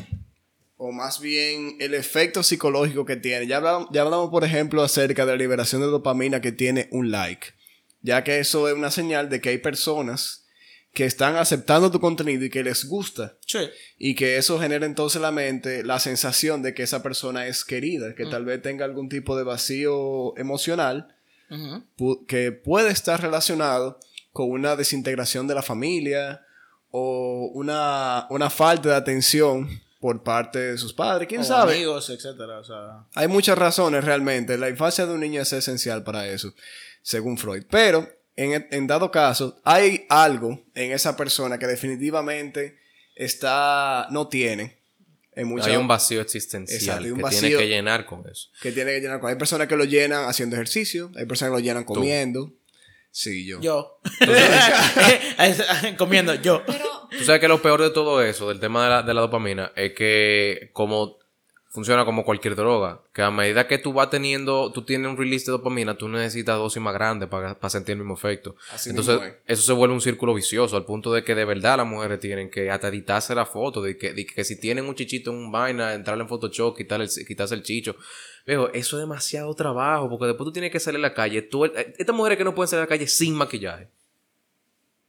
[0.83, 3.47] o más bien el efecto psicológico que tiene.
[3.47, 7.11] Ya hablamos, ya hablamos, por ejemplo, acerca de la liberación de dopamina que tiene un
[7.11, 7.49] like,
[8.01, 10.47] ya que eso es una señal de que hay personas
[10.95, 13.37] que están aceptando tu contenido y que les gusta.
[13.47, 13.59] Sí.
[13.99, 17.62] Y que eso genera entonces en la mente la sensación de que esa persona es
[17.64, 21.14] querida, que tal vez tenga algún tipo de vacío emocional
[21.99, 23.99] pu- que puede estar relacionado
[24.33, 26.40] con una desintegración de la familia
[26.90, 29.69] o una, una falta de atención
[30.01, 31.75] por parte de sus padres, quién O sabe.
[31.75, 32.59] amigos, etcétera.
[32.59, 34.57] O sea, Hay muchas razones realmente.
[34.59, 36.55] La infancia de un niño es esencial para eso,
[37.03, 37.65] según Freud.
[37.71, 42.79] Pero, en, en dado caso, hay algo en esa persona que definitivamente
[43.15, 44.79] está, no tiene.
[45.33, 48.49] En muchas, Hay un vacío existencial Exacto, un que vacío- tiene que llenar con eso.
[48.63, 49.31] que tiene que llenar con.
[49.31, 52.53] Hay personas que lo llenan haciendo ejercicio, hay personas que lo llenan comiendo.
[53.13, 53.61] Sí, yo.
[53.61, 54.01] yo.
[55.99, 56.63] Comiendo, yo.
[56.67, 59.20] Pero Tú sabes que lo peor de todo eso, del tema de la, de la
[59.23, 61.20] dopamina, es que como
[61.70, 65.46] funciona como cualquier droga, que a medida que tú vas teniendo, tú tienes un release
[65.46, 68.57] de dopamina, tú necesitas dosis más grandes para, para sentir el mismo efecto.
[68.73, 71.77] Así Entonces, mismo eso se vuelve un círculo vicioso, al punto de que de verdad
[71.77, 74.96] las mujeres tienen que hasta editarse la foto, de que, de que si tienen un
[74.96, 77.94] chichito en un vaina, entrarle en Photoshop, quitarle el, quitarse el chicho.
[78.46, 81.42] Eso es demasiado trabajo, porque después tú tienes que salir a la calle.
[81.42, 83.88] Tú, eh, estas mujeres que no pueden salir a la calle sin maquillaje.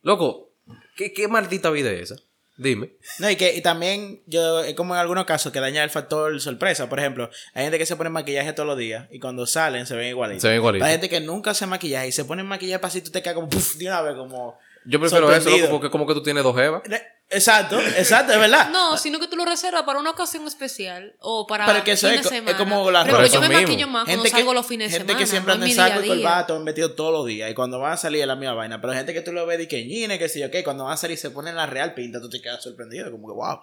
[0.03, 0.50] Loco,
[0.95, 2.21] ¿qué, qué maldita vida es esa?
[2.57, 2.91] Dime.
[3.17, 6.39] No, y que y también yo, es como en algunos casos que daña el factor
[6.39, 6.87] sorpresa.
[6.89, 9.95] Por ejemplo, hay gente que se pone maquillaje todos los días y cuando salen se
[9.95, 10.43] ven igualitos.
[10.43, 10.85] Se ven igualitos.
[10.85, 13.35] Hay gente que nunca hace maquillaje y se pone maquillaje para así tú te quedas
[13.35, 14.59] como puff, de una vez, como.
[14.85, 16.83] Yo prefiero eso, loco, porque como que tú tienes dos jevas.
[17.33, 18.69] Exacto, exacto, es verdad.
[18.71, 22.07] no, sino que tú lo reservas para una ocasión especial o para Pero que eso
[22.09, 22.57] fin es de co- es semana.
[22.57, 23.27] como la Pero ropa.
[23.29, 23.61] yo me mismo.
[23.63, 25.19] maquillo más cuando Gente que, salgo los fines de gente semana.
[25.19, 27.49] que siempre es en saco y corbata, han metido todos los días.
[27.49, 28.81] Y cuando van a salir es la misma vaina.
[28.81, 30.61] Pero gente que tú lo ves de que ñine, que sé yo qué.
[30.63, 33.09] Cuando van a salir se ponen la real pinta, tú te quedas sorprendido.
[33.11, 33.59] Como que wow.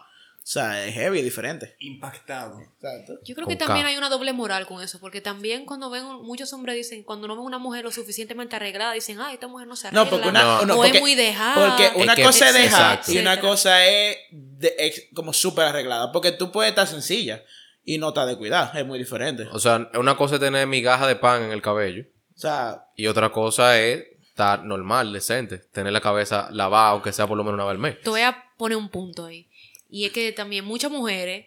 [0.49, 1.77] O sea, es heavy, es diferente.
[1.79, 2.59] Impactado.
[2.59, 3.19] Exacto.
[3.23, 3.91] Yo creo Con que también K.
[3.91, 7.37] hay una doble moral con eso, porque también cuando ven, muchos hombres dicen, cuando no
[7.37, 10.05] ven una mujer lo suficientemente arreglada, dicen, ay, esta mujer no se arregla.
[10.05, 10.65] No, porque una, No.
[10.65, 11.77] no, o porque, es muy dejada.
[11.77, 13.13] Porque una que- cosa es Exacto.
[13.13, 16.13] y una cosa es de- como súper arreglada.
[16.13, 17.43] Porque tú puedes estar sencilla
[17.85, 18.71] y no estar de cuidado.
[18.79, 19.47] Es muy diferente.
[19.53, 23.07] O sea, una cosa es tener migaja de pan en el cabello O sea, y
[23.07, 25.59] otra cosa es estar normal, decente.
[25.59, 28.01] Tener la cabeza lavada, aunque sea por lo menos una vez al mes.
[28.01, 29.48] Te voy a poner un punto ahí.
[29.89, 31.47] Y es que también muchas mujeres,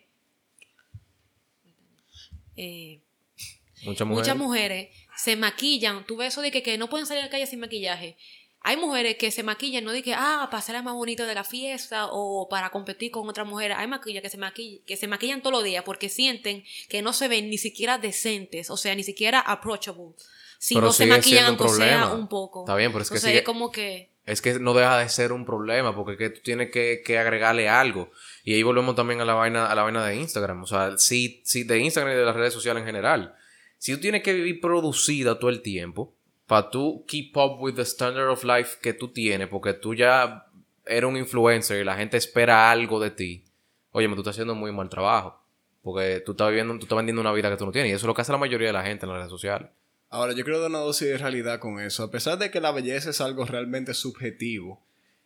[2.56, 3.00] eh,
[3.84, 4.28] Muchas mujeres.
[4.28, 6.06] muchas mujeres se maquillan.
[6.06, 8.18] Tú ves eso de que, que no pueden salir a la calle sin maquillaje.
[8.64, 11.34] Hay mujeres que se maquillan, no de que, ah, para ser la más bonito de
[11.34, 13.72] la fiesta o para competir con otra mujer.
[13.74, 17.12] Hay maquillas que se, maquillan, que se maquillan todos los días porque sienten que no
[17.14, 20.14] se ven ni siquiera decentes, o sea, ni siquiera approachable.
[20.60, 22.62] Si Pero no se maquillan, aunque sea un poco.
[22.62, 24.11] Está bien, pero es que Entonces, sigue- es como que...
[24.32, 27.68] Es que no deja de ser un problema porque que tú tienes que, que agregarle
[27.68, 28.12] algo.
[28.46, 30.64] Y ahí volvemos también a la vaina, a la vaina de Instagram.
[30.64, 33.36] O sea, si, si de Instagram y de las redes sociales en general.
[33.78, 36.16] Si tú tienes que vivir producida todo el tiempo
[36.48, 40.48] para tú keep up with the standard of life que tú tienes, porque tú ya
[40.86, 43.44] eres un influencer y la gente espera algo de ti.
[43.92, 45.44] Oye, tú estás haciendo muy mal trabajo.
[45.82, 47.92] Porque tú estás viviendo, tú estás vendiendo una vida que tú no tienes.
[47.92, 49.72] Y eso es lo que hace la mayoría de la gente en las redes sociales.
[50.12, 52.04] Ahora, yo quiero dar una dosis de realidad con eso.
[52.04, 54.80] A pesar de que la belleza es algo realmente subjetivo.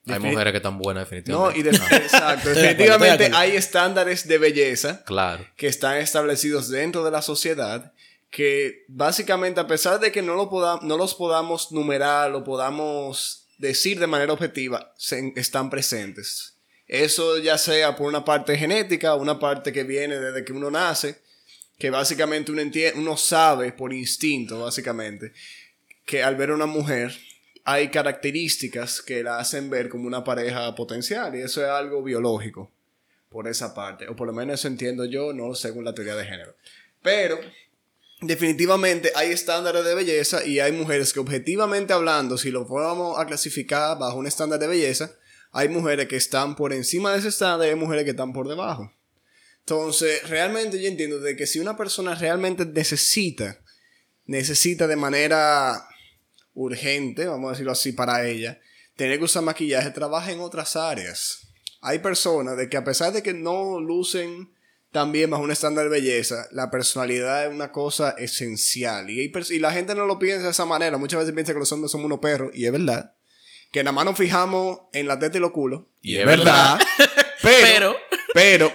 [0.08, 1.60] Hay mujeres que están buenas, No, definitivamente.
[1.60, 2.50] y de- exacto.
[2.50, 5.46] De definitivamente de hay estándares de belleza Claro.
[5.58, 7.92] que están establecidos dentro de la sociedad
[8.30, 13.48] que básicamente a pesar de que no, lo poda- no los podamos numerar o podamos
[13.58, 16.54] decir de manera objetiva, se- están presentes.
[16.88, 21.20] Eso ya sea por una parte genética, una parte que viene desde que uno nace,
[21.78, 22.62] que básicamente uno,
[22.96, 25.34] uno sabe por instinto, básicamente,
[26.06, 27.16] que al ver a una mujer
[27.64, 32.72] hay características que la hacen ver como una pareja potencial y eso es algo biológico
[33.30, 36.26] por esa parte, o por lo menos eso entiendo yo, no según la teoría de
[36.26, 36.56] género.
[37.02, 37.38] Pero
[38.22, 43.26] definitivamente hay estándares de belleza y hay mujeres que objetivamente hablando, si lo fuéramos a
[43.26, 45.12] clasificar bajo un estándar de belleza,
[45.52, 48.48] hay mujeres que están por encima de ese estándar y hay mujeres que están por
[48.48, 48.94] debajo.
[49.68, 53.60] Entonces, realmente yo entiendo de que si una persona realmente necesita,
[54.26, 55.88] necesita de manera
[56.54, 58.62] urgente, vamos a decirlo así, para ella,
[58.96, 61.48] tener que usar maquillaje, trabaja en otras áreas.
[61.82, 64.54] Hay personas de que a pesar de que no lucen
[64.92, 69.10] tan bien bajo un estándar de belleza, la personalidad es una cosa esencial.
[69.10, 71.00] Y, la gente no lo piensa de esa manera.
[71.00, 73.16] Muchas veces piensa que los hombres somos unos perros, y es verdad.
[73.72, 75.90] Que nada más nos fijamos en la teta y lo culo.
[76.04, 76.80] Y es verdad.
[77.42, 77.96] Pero, pero,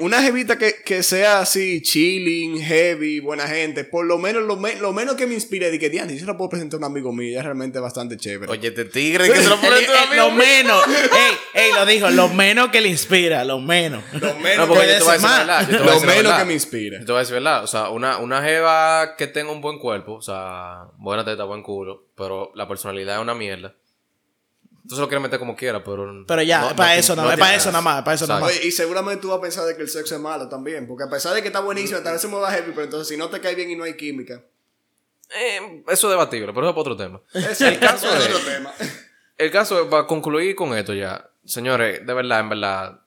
[0.01, 4.77] una jevita que, que sea así, chilling, heavy, buena gente, por lo menos, lo, me-
[4.77, 6.85] lo menos que me inspire de que, diantre, yo se lo puedo presentar a un
[6.85, 8.51] amigo mío, ella es realmente bastante chévere.
[8.51, 10.83] Oye, este tigre que se lo pone Eh, eh, lo menos.
[10.87, 14.03] ey, ey, lo dijo, lo menos que le inspira, lo menos.
[14.15, 15.39] lo No, menos, puede yo te voy a ser decir más.
[15.47, 15.61] verdad.
[15.61, 16.39] yo te voy a lo decir menos verdad.
[16.39, 16.99] que me inspire.
[17.01, 17.65] Yo te voy a decir verdad.
[17.65, 21.63] O sea, una, una jeva que tenga un buen cuerpo, o sea, buena teta, buen
[21.63, 23.75] culo, pero la personalidad es una mierda.
[24.89, 26.25] Tú se lo quieres meter como quieras, pero.
[26.27, 28.15] Pero ya, no- es para no- eso, no, no es para eso nada más, para
[28.15, 28.65] eso nada más.
[28.65, 31.11] Y seguramente tú vas a pensar de que el sexo es malo también, porque a
[31.11, 33.41] pesar de que está buenísimo, tal vez se mueva heavy, pero entonces si no te
[33.41, 34.43] cae bien y no hay química,
[35.33, 37.21] Eh, eso es debatible, pero eso es para otro tema.
[37.35, 38.73] ese El caso es es- otro tema.
[39.39, 43.01] El caso es, para concluir con esto ya, señores, de verdad, en verdad,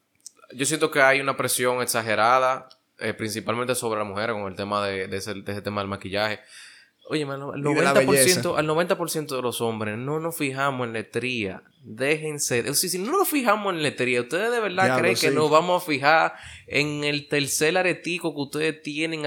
[0.52, 4.86] yo siento que hay una presión exagerada, eh, principalmente sobre las mujeres con el tema
[4.86, 6.40] de, de ese, de ese tema del maquillaje.
[7.06, 8.40] Oye, man, al Y de la 90%, belleza.
[8.56, 11.62] al 90% de los hombres no nos fijamos en letría.
[11.82, 12.60] Déjense.
[12.70, 15.34] O sea, si no nos fijamos en letría, ¿ustedes de verdad Diablo, creen que sí.
[15.34, 16.32] nos vamos a fijar
[16.66, 19.22] en el tercer aretico que ustedes tienen?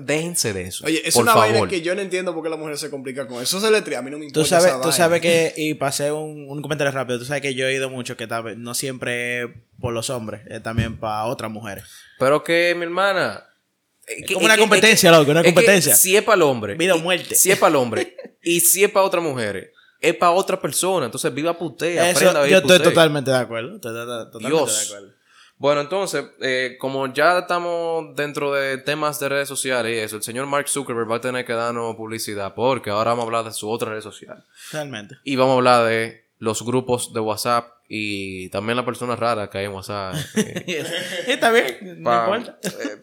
[0.00, 0.84] Déjense de eso.
[0.84, 1.50] Oye, es por una favor.
[1.52, 3.56] vaina que yo no entiendo por qué la mujer se complica con eso.
[3.56, 4.40] Eso es letría, a mí no me importa.
[4.42, 4.92] Tú sabes, esa tú vaina.
[4.96, 8.16] sabes que, y pasé un, un comentario rápido, tú sabes que yo he ido mucho
[8.18, 9.48] que tal vez no siempre es
[9.80, 11.84] por los hombres, es también para otras mujeres.
[12.18, 13.42] Pero que, mi hermana.
[14.06, 15.94] Es como una competencia, loco, una competencia.
[15.96, 16.74] si es para el hombre.
[16.74, 17.34] Vida o muerte.
[17.34, 18.16] Si es para el hombre.
[18.42, 19.72] y si es para otra mujer.
[20.00, 21.06] Es para otra persona.
[21.06, 22.10] Entonces, viva putea.
[22.10, 23.80] Eso, Aprenda a vivir yo estoy totalmente de acuerdo.
[23.80, 24.78] Totalmente Dios.
[24.78, 25.16] de acuerdo.
[25.58, 30.22] Bueno, entonces, eh, como ya estamos dentro de temas de redes sociales y eso, el
[30.22, 33.52] señor Mark Zuckerberg va a tener que darnos publicidad porque ahora vamos a hablar de
[33.52, 34.44] su otra red social.
[34.70, 35.16] Realmente.
[35.24, 39.56] Y vamos a hablar de los grupos de WhatsApp y también las personas raras que
[39.56, 40.14] hay en WhatsApp.
[40.36, 40.84] eh,
[41.26, 42.58] Está bien, no importa.
[42.62, 43.02] eh,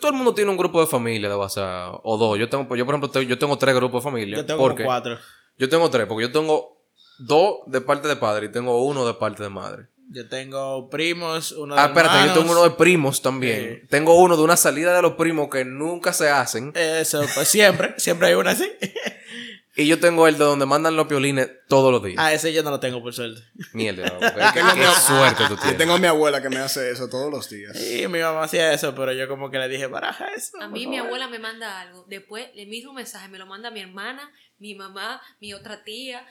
[0.00, 2.38] todo el mundo tiene un grupo de familia de WhatsApp o dos.
[2.38, 4.36] Yo tengo, yo por ejemplo, yo tengo tres grupos de familia.
[4.38, 5.18] Yo tengo como cuatro.
[5.58, 6.82] Yo tengo tres, porque yo tengo
[7.18, 9.86] dos de parte de padre y tengo uno de parte de madre.
[10.10, 13.80] Yo tengo primos, uno de Ah, espérate, yo tengo uno de primos también.
[13.80, 13.86] Sí.
[13.88, 16.72] Tengo uno de una salida de los primos que nunca se hacen.
[16.74, 18.70] Eso, pues siempre, siempre hay una así.
[19.74, 22.16] Y yo tengo el de donde mandan los piolines todos los días.
[22.18, 23.40] Ah, ese yo no lo tengo por suerte.
[23.72, 24.04] Mierda,
[24.52, 25.78] qué, qué suerte tú Yo tienes.
[25.78, 27.74] tengo a mi abuela que me hace eso todos los días.
[27.80, 30.60] Y mi mamá hacía eso, pero yo como que le dije, baraja eso.
[30.60, 31.06] A mí mi favor".
[31.08, 32.04] abuela me manda algo.
[32.08, 36.22] Después, el mismo mensaje me lo manda mi hermana, mi mamá, mi otra tía.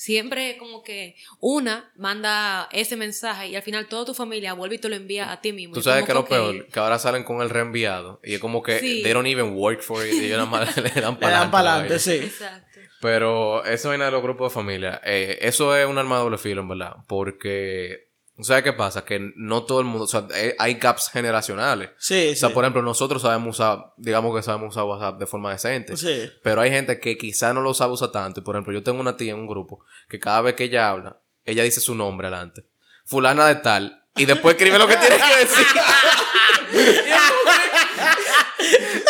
[0.00, 4.78] Siempre como que una manda ese mensaje y al final toda tu familia vuelve y
[4.78, 5.74] te lo envía a ti mismo.
[5.74, 8.18] Tú sabes que lo peor, que ahora salen con el reenviado.
[8.24, 9.02] Y es como que Sí.
[9.02, 10.14] they don't even work for it.
[10.14, 12.12] Ellos nada más le dan para adelante, sí.
[12.12, 12.80] Exacto.
[13.02, 16.38] Pero eso vaina de los grupos de familia, eh, eso es un arma de doble
[16.38, 16.96] filo, en verdad.
[17.06, 18.08] Porque
[18.42, 19.04] ¿Sabes qué pasa?
[19.04, 21.90] Que no todo el mundo, o sea, eh, hay gaps generacionales.
[21.98, 22.54] Sí, O sea, sí.
[22.54, 25.96] por ejemplo, nosotros sabemos usar, digamos que sabemos usar WhatsApp de forma decente.
[25.96, 26.30] Sí.
[26.42, 28.40] Pero hay gente que quizá no lo sabe usar tanto.
[28.40, 30.88] Y por ejemplo, yo tengo una tía en un grupo que cada vez que ella
[30.90, 32.66] habla, ella dice su nombre adelante.
[33.04, 34.04] Fulana de tal.
[34.16, 35.66] Y después escribe lo que tiene que decir.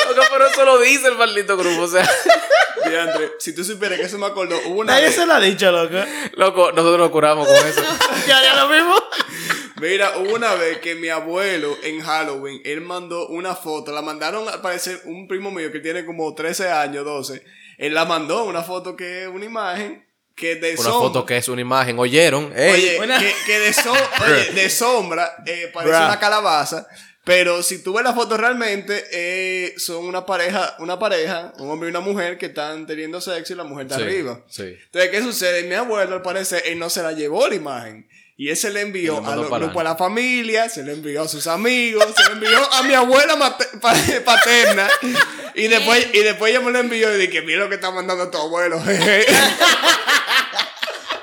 [0.09, 1.83] Loco, pero eso lo dice el maldito grupo.
[1.83, 2.09] O sea,
[3.39, 5.71] si tú supieras que eso me acordó, hubo una Nadie vez, se lo ha dicho,
[5.71, 5.97] loco.
[6.35, 7.83] loco, nosotros nos curamos con eso.
[8.29, 8.95] Yo haría lo mismo.
[9.81, 14.49] mira, hubo una vez que mi abuelo en Halloween, él mandó una foto, la mandaron
[14.49, 17.43] al parecer un primo mío que tiene como 13 años, 12,
[17.79, 21.37] él la mandó, una foto que es una imagen que de Una sombra- foto que
[21.37, 21.99] es una imagen.
[21.99, 22.53] ¿Oyeron?
[22.57, 23.93] Ey, Oye, Una- que, que de, so-
[24.25, 26.05] oye, de sombra eh, parece Bruh.
[26.07, 26.87] una calabaza.
[27.31, 31.89] Pero si tú ves la foto realmente, eh, son una pareja, una pareja, un hombre
[31.89, 34.41] y una mujer que están teniendo sexo y la mujer está Sí, arriba.
[34.49, 34.65] sí.
[34.87, 35.63] Entonces, ¿qué sucede?
[35.63, 38.09] Mi abuelo, al parecer, él no se la llevó la imagen.
[38.37, 41.29] Y él se le envió a para grupos a la familia, se le envió a
[41.29, 43.39] sus amigos, se le envió a mi abuela
[44.25, 44.89] paterna.
[45.55, 48.29] Y después, y después ella me lo envió y dije, mira lo que está mandando
[48.29, 48.83] tu abuelo.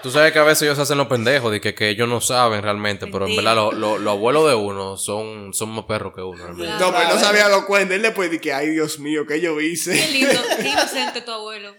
[0.08, 0.13] jeje".
[0.13, 2.22] Tú sabes que a veces ellos se hacen los pendejos de que, que ellos no
[2.22, 6.13] saben realmente, pero en verdad lo- lo- los abuelos de uno son, son más perros
[6.15, 6.43] que uno.
[6.43, 6.74] realmente.
[6.80, 7.96] No, pero no se había dado cuenta.
[7.96, 10.08] Él después dije, ay, Dios mío, ¿qué yo Qué hice?
[10.12, 11.76] lindo, qué inocente tu abuelo.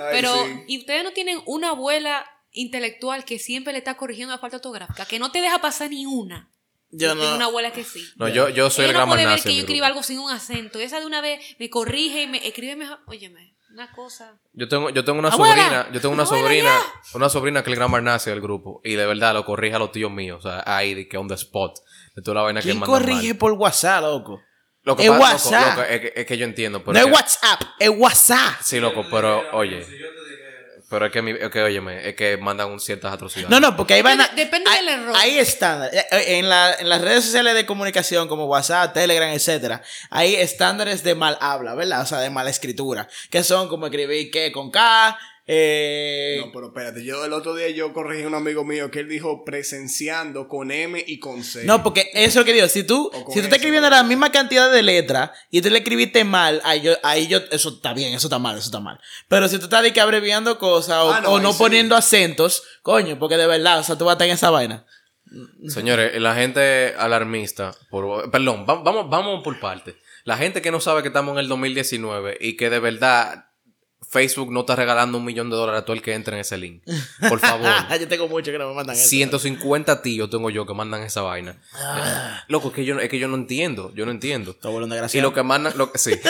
[0.00, 0.64] Ay, Pero, sí.
[0.68, 5.06] ¿y ustedes no tienen una abuela intelectual que siempre le está corrigiendo la falta ortográfica?
[5.06, 6.50] Que no te deja pasar ni una.
[6.94, 7.36] Yo Tengo no.
[7.36, 8.04] una abuela que sí.
[8.16, 10.30] No, yo, yo soy Ella el no puede ver que yo escriba algo sin un
[10.30, 10.78] acento.
[10.78, 12.98] Esa de una vez me corrige y me escribe mejor.
[13.06, 14.38] Óyeme, una cosa.
[14.52, 16.72] Yo tengo, yo tengo una Abuela, sobrina, yo tengo una abuela, sobrina,
[17.14, 18.80] una sobrina que es el grammar nazi del grupo.
[18.84, 20.44] Y de verdad lo corrige a los tíos míos.
[20.44, 21.78] O sea, ahí de que on the spot.
[22.14, 23.38] De toda la vaina que ¿Quién mandan corrige mal.
[23.38, 24.40] por WhatsApp, loco?
[24.82, 25.76] Lo que Es pasa- loco, WhatsApp.
[25.78, 26.82] loco, es, que, es que yo entiendo.
[26.84, 28.60] Pero No es es que- WhatsApp, es WhatsApp.
[28.62, 29.82] Sí, loco, pero oye.
[29.84, 32.78] Si yo te dije, Pero es que, mi, es que, óyeme, es que mandan un
[32.78, 33.48] ciertas atrocidades.
[33.48, 34.28] No, no, porque ahí van a.
[34.28, 35.14] Depende- hay- del error.
[35.16, 36.04] Hay estándares.
[36.12, 41.02] Eh, En, la- en las redes sociales de comunicación como WhatsApp, Telegram, etcétera, hay estándares
[41.02, 42.02] de mal habla, ¿verdad?
[42.02, 43.08] O sea, de mala escritura.
[43.30, 45.18] Que son como escribir que con K.
[45.46, 49.00] Eh, No, pero espérate, yo el otro día yo corregí a un amigo mío que
[49.00, 51.64] él dijo presenciando con M y con C.
[51.64, 52.68] No, porque eso es lo que digo.
[52.68, 56.22] Si tú, si tú estás escribiendo la misma cantidad de letras y tú le escribiste
[56.24, 59.00] mal, ahí yo, ahí yo, eso está bien, eso está mal, eso está mal.
[59.28, 61.58] Pero si tú estás de que abreviando cosas o, Ah, no, o sí.
[61.58, 64.86] poniendo acentos, coño, porque de verdad, o sea, tú vas a estar en esa vaina.
[65.68, 69.96] Señores, la gente alarmista, por, perdón, va- vamos, vamos por parte.
[70.24, 73.46] La gente que no sabe que estamos en el 2019 y que de verdad
[74.08, 76.58] Facebook no está regalando un millón de dólares a todo el que entre en ese
[76.58, 76.82] link.
[77.28, 77.70] Por favor.
[78.00, 79.08] yo tengo mucho que no me mandan eso.
[79.08, 81.56] 150 tíos tengo yo que mandan esa vaina.
[81.74, 82.44] Ah.
[82.48, 83.92] Loco, es que yo, es que yo no entiendo.
[83.94, 84.56] Yo no entiendo.
[85.12, 86.12] Y lo que mandan, lo que sí.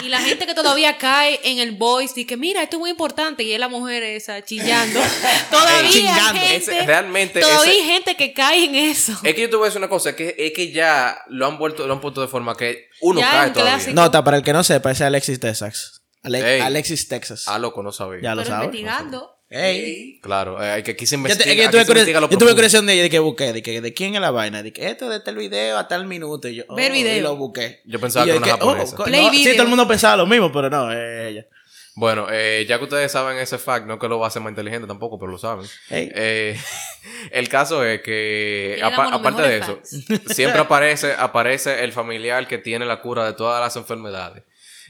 [0.00, 2.90] Y la gente que todavía cae en el voice y que mira, esto es muy
[2.90, 5.00] importante y es la mujer esa chillando.
[5.50, 6.38] todavía hay Chingando.
[6.40, 9.12] gente, Ese- realmente todavía ese- hay gente que cae en eso.
[9.24, 11.46] Es que yo te voy a decir una cosa, es que, es que ya lo
[11.46, 13.72] han vuelto, lo han puesto de forma que uno Ya, cae todavía.
[13.74, 13.94] clásico.
[13.96, 15.97] Nota, para el que no sepa, ese es Alexis Texas.
[16.22, 16.60] Ale- Ey.
[16.60, 17.46] Alexis Texas.
[17.48, 18.20] Ah, loco, no sabía.
[18.22, 18.66] Ya lo Pero sabes.
[18.66, 19.34] investigando.
[19.50, 20.20] Ey.
[20.20, 21.44] Claro, eh, hay que aquí se Yo, investiga.
[21.50, 22.54] te- que yo tuve, se investiga curiosidad- lo yo tuve profundo.
[22.56, 25.08] curiosidad de, de que busqué, de, que, de quién es la vaina, de que esto
[25.08, 26.48] de tal video a tal minuto.
[26.48, 27.16] Y yo, Ver oh, video.
[27.16, 27.80] Y lo busqué.
[27.86, 29.04] Yo pensaba Y que yo era una de oh, japonesa.
[29.04, 29.52] Play no, Sí, video.
[29.54, 31.46] todo el mundo pensaba lo mismo, pero no, es ella.
[31.94, 34.50] Bueno, eh, ya que ustedes saben ese fact, no que lo va a hacer más
[34.50, 35.66] inteligente tampoco, pero lo saben.
[35.90, 36.56] Eh,
[37.32, 39.80] el caso es que, apa- aparte de eso,
[40.28, 44.44] siempre aparece, aparece el familiar que tiene la cura de todas las enfermedades.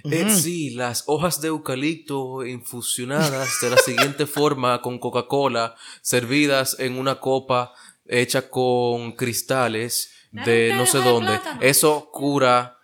[0.04, 6.98] Eh, sí, las hojas de eucalipto infusionadas de la siguiente forma con Coca-Cola, servidas en
[6.98, 7.72] una copa
[8.06, 11.40] hecha con cristales de no sé dónde.
[11.60, 12.78] Eso cura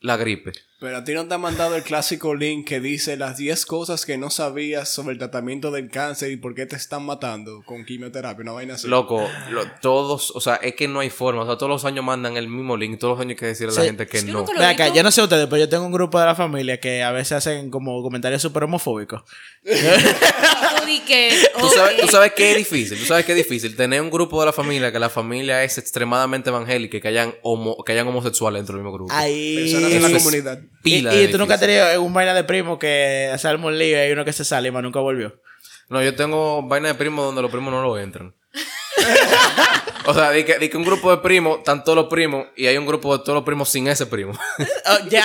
[0.00, 0.52] la gripe.
[0.84, 4.04] Pero a ti no te han mandado el clásico link que dice las 10 cosas
[4.04, 7.86] que no sabías sobre el tratamiento del cáncer y por qué te están matando con
[7.86, 8.86] quimioterapia, una vaina así.
[8.86, 11.40] Loco, lo- todos, o sea, es que no hay forma.
[11.40, 12.98] O sea, todos los años mandan el mismo link.
[12.98, 13.86] Todos los años hay que decirle a la Sí.
[13.86, 14.62] gente que Yo no.
[14.62, 17.12] acá, yo no sé ustedes, pero yo tengo un grupo de la familia que a
[17.12, 19.22] veces hacen como comentarios súper homofóbicos.
[19.64, 22.98] Tú di que, ¿Tú sabes, tú sabes que es difícil.
[22.98, 25.78] Tú sabes que es difícil tener un grupo de la familia que la familia es
[25.78, 29.12] extremadamente evangélica y que hayan, homo- que hayan homosexuales dentro del mismo grupo.
[29.14, 29.56] Ahí.
[29.56, 30.58] Personas de Eso la comunidad.
[30.84, 33.66] Y, pila y de tú nunca has tenido un vaina de primo que se arma
[33.66, 35.40] un lío y hay uno que se sale y más nunca volvió.
[35.88, 38.34] No, yo tengo vaina de primos donde los primos no lo entran.
[40.06, 42.66] o sea, di que, di que un grupo de primos, están todos los primos, y
[42.66, 44.32] hay un grupo de todos los primos sin ese primo.
[44.86, 45.24] Oh, ya,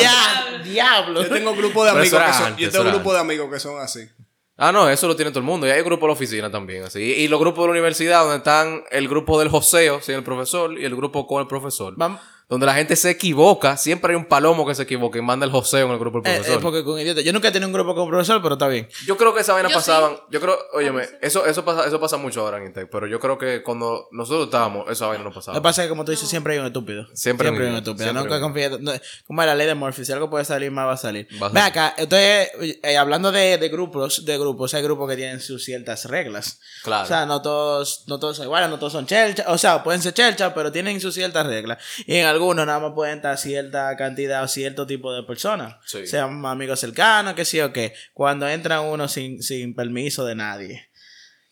[0.00, 1.24] ya, diablo.
[1.24, 3.58] Yo tengo grupo de amigos que son, antes, yo tengo era grupo de amigos que
[3.58, 4.08] son así.
[4.56, 5.66] Ah, no, eso lo tiene todo el mundo.
[5.66, 7.00] Y hay grupos de la oficina también, así.
[7.00, 10.22] Y, y los grupos de la universidad, donde están el grupo del joseo sin el
[10.22, 11.96] profesor y el grupo con el profesor.
[11.96, 12.20] Vam-
[12.52, 15.50] donde la gente se equivoca, siempre hay un palomo que se equivoca y manda el
[15.52, 16.58] joseo en el grupo del Eh, profesor.
[16.58, 17.22] eh, porque con idiota.
[17.22, 18.86] Yo nunca he tenido un grupo con profesor, pero está bien.
[19.06, 20.16] Yo creo que esa vaina Yo pasaban.
[20.16, 20.22] sí.
[20.32, 21.16] Yo creo, óyeme, veces.
[21.22, 24.44] eso, eso, pasa, eso pasa mucho ahora en Intec, pero yo creo que cuando nosotros
[24.44, 25.56] estábamos, esa vaina no Lo pasaba.
[25.56, 27.06] que pasa es que, como tú dices, siempre hay un estúpido.
[27.14, 28.04] Siempre hay un hay un estúpido.
[28.04, 28.80] siempre Nunca hay un- confíes.
[28.80, 28.92] no,
[29.26, 30.04] como es la ley de Murphy.
[30.04, 31.26] Si algo puede salir, más va a salir.
[31.42, 31.94] Va a Ve acá.
[31.96, 32.50] Entonces,
[32.82, 36.60] eh, hablando de, de grupos, de grupos, hay grupos que tienen sus ciertas reglas.
[36.84, 37.04] Claro.
[37.04, 39.44] O sea, no todos, no todos son iguales, no todos son chelcha.
[39.48, 41.78] O sea, pueden ser chelcha, pero tienen sus ciertas reglas.
[42.06, 45.76] Y en algunos nada más pueden estar cierta cantidad o cierto tipo de personas.
[45.86, 46.06] Sí.
[46.06, 47.94] Sean amigos cercanos, que sí o qué.
[48.14, 50.90] Cuando entra uno sin, sin permiso de nadie.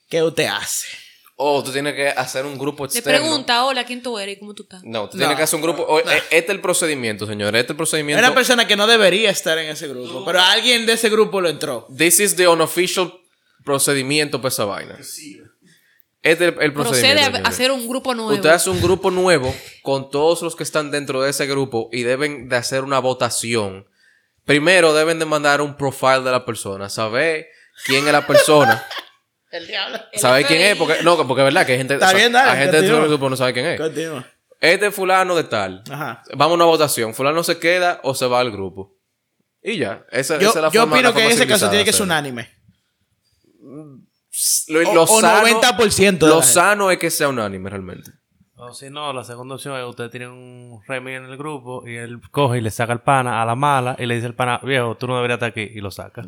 [0.09, 0.87] ¿Qué usted hace?
[1.43, 3.19] O tú tienes que hacer un grupo Le externo.
[3.19, 4.83] pregunta, hola, ¿quién tú eres y cómo tú estás?
[4.85, 5.21] No, tú No.
[5.23, 5.99] tienes que hacer un grupo.
[6.01, 7.61] eh, Este es el procedimiento, señores.
[7.61, 8.23] Este es el procedimiento.
[8.27, 11.49] una persona que no debería estar en ese grupo, pero alguien de ese grupo lo
[11.49, 11.87] entró.
[11.97, 13.11] This is the unofficial
[13.65, 14.99] procedimiento para esa vaina.
[16.23, 17.43] Este es el, el Procede a señores.
[17.47, 18.33] hacer un grupo nuevo.
[18.33, 22.03] Usted hace un grupo nuevo con todos los que están dentro de ese grupo y
[22.03, 23.87] deben de hacer una votación.
[24.45, 27.47] Primero deben de mandar un profile de la persona, saber
[27.87, 28.85] quién es la persona,
[29.51, 29.99] El diablo.
[30.15, 32.59] saber quién es, porque no, porque es verdad que hay gente, Está bien, dale, hay
[32.65, 33.81] gente dentro del grupo que no sabe quién es.
[33.81, 34.27] Continúa.
[34.61, 35.83] Este es fulano de tal.
[35.91, 36.23] Ajá.
[36.35, 37.15] Vamos a una votación.
[37.15, 38.95] Fulano se queda o se va al grupo.
[39.63, 40.05] Y ya.
[40.11, 41.93] Esa, Yo, esa es la yo forma opino la que en ese caso tiene que
[41.93, 42.51] ser unánime.
[44.69, 46.47] Lo, O- lo o sano, 90% de Lo la gente.
[46.55, 48.11] sano es que sea unánime realmente.
[48.57, 51.83] O si no, la segunda opción es que usted tiene un Remy en el grupo
[51.89, 54.35] y él coge y le saca el pana a la mala y le dice al
[54.35, 56.25] pana, viejo, tú no deberías estar aquí y lo saca.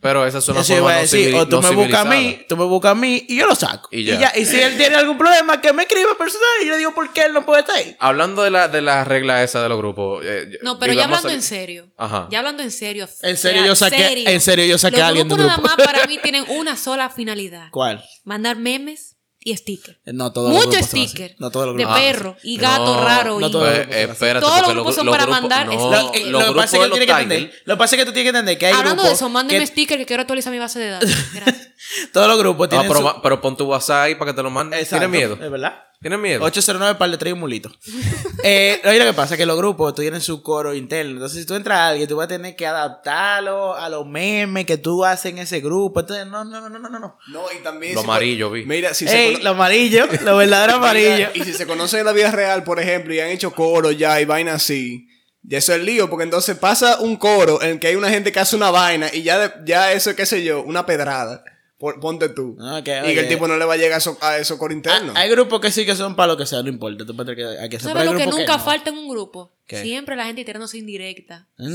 [0.00, 2.06] Pero esa es una Eso forma iba a no, decir, o tú no me buscas
[2.06, 3.88] a mí, tú me buscas a mí y yo lo saco.
[3.90, 4.18] Y Y ya.
[4.20, 4.32] ya.
[4.40, 7.12] Y, si él tiene algún problema, que me escriba personal y yo le digo por
[7.12, 7.96] qué él no puede estar ahí.
[7.98, 10.22] Hablando de la, de la regla esa de los grupos.
[10.24, 11.90] eh, No, pero ya hablando a- en serio.
[11.96, 12.28] Ajá.
[12.30, 13.08] Ya hablando en serio.
[13.22, 15.76] En serio, yo saqué- en serio, yo saqué Los a alguien grupos nada grupo.
[15.76, 17.68] más para mí tienen una sola finalidad.
[17.72, 18.02] ¿Cuál?
[18.24, 19.16] Mandar memes
[19.50, 19.98] y stickers.
[20.06, 21.06] No todos los son así.
[21.08, 21.34] stickers.
[21.40, 23.40] No todos los de perro y gato No, raro.
[23.40, 23.50] no y...
[23.52, 24.10] todos los grupos son así.
[24.12, 26.26] espérate, Todos los grupos son para mandar no, stickers.
[26.28, 27.62] Lo, los eh, lo pasa es que de tú los tienes que entender.
[27.64, 29.28] Lo que pasa es que tú tienes que entender que hay Hablando grupos de eso,
[29.28, 31.10] mándeme que stickers que quiero actualizar mi base de datos.
[31.34, 31.68] Gracias.
[32.12, 34.50] todos los grupos tienen pero, su- pero pon tu WhatsApp ahí para que te lo
[34.50, 34.78] manden.
[34.80, 35.44] Exacto, ¿Tienes miedo?
[35.44, 35.84] ¿Es verdad?
[36.00, 36.44] ¿Tienes miedo?
[36.44, 37.70] 809 para le trae un mulito.
[38.44, 41.12] eh, oye, lo que pasa es que los grupos tienen su coro interno.
[41.14, 44.64] Entonces, si tú entras a alguien, tú vas a tener que adaptarlo a los memes
[44.64, 46.00] que tú haces en ese grupo.
[46.00, 47.18] Entonces, no, no, no, no, no, no.
[47.32, 47.94] No, y también.
[47.94, 48.64] Lo si- amarillo, vi.
[48.64, 51.28] Mira, si se Ey, cono- lo amarillo, lo verdadero amarillo.
[51.34, 54.20] Y si se conoce en la vida real, por ejemplo, y han hecho coro ya
[54.20, 55.08] y vaina así,
[55.42, 58.08] ya eso es el lío, porque entonces pasa un coro en el que hay una
[58.10, 61.42] gente que hace una vaina y ya, de- ya eso, qué sé yo, una pedrada.
[61.78, 62.56] Ponte tú.
[62.78, 65.12] Y que el tipo no le va a llegar a eso, a eso coro interno.
[65.14, 67.06] Ah, Hay grupos que sí que son para lo que sea, no importa.
[67.06, 67.78] Tú puedes que hay que.
[67.78, 68.62] ¿Sabes lo que nunca no.
[68.64, 69.54] falta en un grupo?
[69.64, 69.82] ¿Qué?
[69.82, 71.46] Siempre la gente tirándose indirecta.
[71.56, 71.66] Mmm,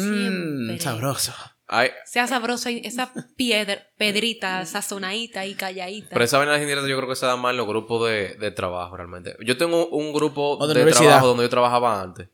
[0.67, 0.79] Siempre.
[0.81, 1.33] sabroso.
[1.67, 6.09] Ay, Sea sabrosa y- esa piedra, pedrita sazonadita y calladita.
[6.11, 8.51] pero esa vaina indirectas yo creo que se da más en los grupos de, de
[8.51, 9.37] trabajo realmente.
[9.45, 12.27] Yo tengo un grupo O de trabajo donde yo trabajaba antes.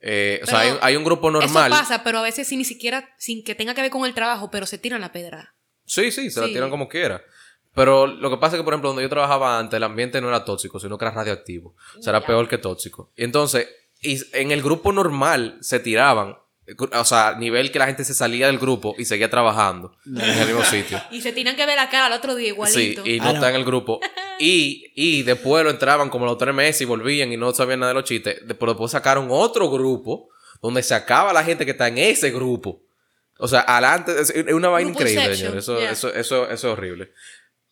[0.00, 1.72] Eh, o sea, hay un grupo normal.
[1.72, 4.14] Eso pasa, pero a veces sin ni siquiera, sin que tenga que ver con el
[4.14, 5.55] trabajo, pero se tiran la pedra.
[5.86, 6.52] Sí, sí, se la Sí.
[6.52, 7.22] tiran como quiera.
[7.74, 10.28] Pero lo que pasa es que, por ejemplo, donde yo trabajaba antes, el ambiente no
[10.28, 11.74] era tóxico, sino que era radioactivo.
[11.98, 13.12] O sea, era peor que tóxico.
[13.16, 13.68] Y entonces,
[14.00, 16.36] y en el grupo normal se tiraban.
[16.98, 20.20] O sea, a nivel que la gente se salía del grupo y seguía trabajando en
[20.20, 21.00] el mismo sitio.
[21.12, 23.06] Y se tiran que ver la cara al otro día Sí, igualito.
[23.06, 23.34] y no Ah, no.
[23.34, 24.00] está en el grupo.
[24.38, 27.92] Y, y después lo entraban como los tres meses y volvían y no sabían nada
[27.92, 28.38] de los chistes.
[28.58, 30.28] Pero después sacaron otro grupo
[30.60, 32.82] donde se acaba la gente que está en ese grupo.
[33.38, 35.56] O sea, adelante, es una vaina Grupo increíble, señor.
[35.58, 35.90] Eso, yeah.
[35.90, 37.12] eso, eso, eso es horrible.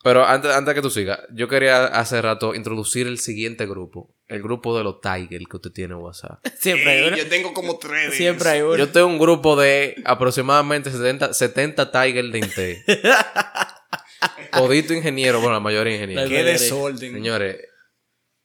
[0.03, 4.13] Pero antes, antes de que tú sigas, yo quería hace rato introducir el siguiente grupo.
[4.27, 6.45] El grupo de los Tigers que usted tiene en WhatsApp.
[6.59, 7.17] Siempre hay uno.
[7.17, 8.13] yo tengo como tres.
[8.13, 8.77] Siempre hay uno.
[8.77, 12.83] Yo tengo un grupo de aproximadamente 70, 70 Tigers de Inte.
[14.51, 16.29] Todito ingeniero, bueno, la mayoría ingenieros.
[16.29, 17.13] Qué desorden.
[17.13, 17.57] Señores,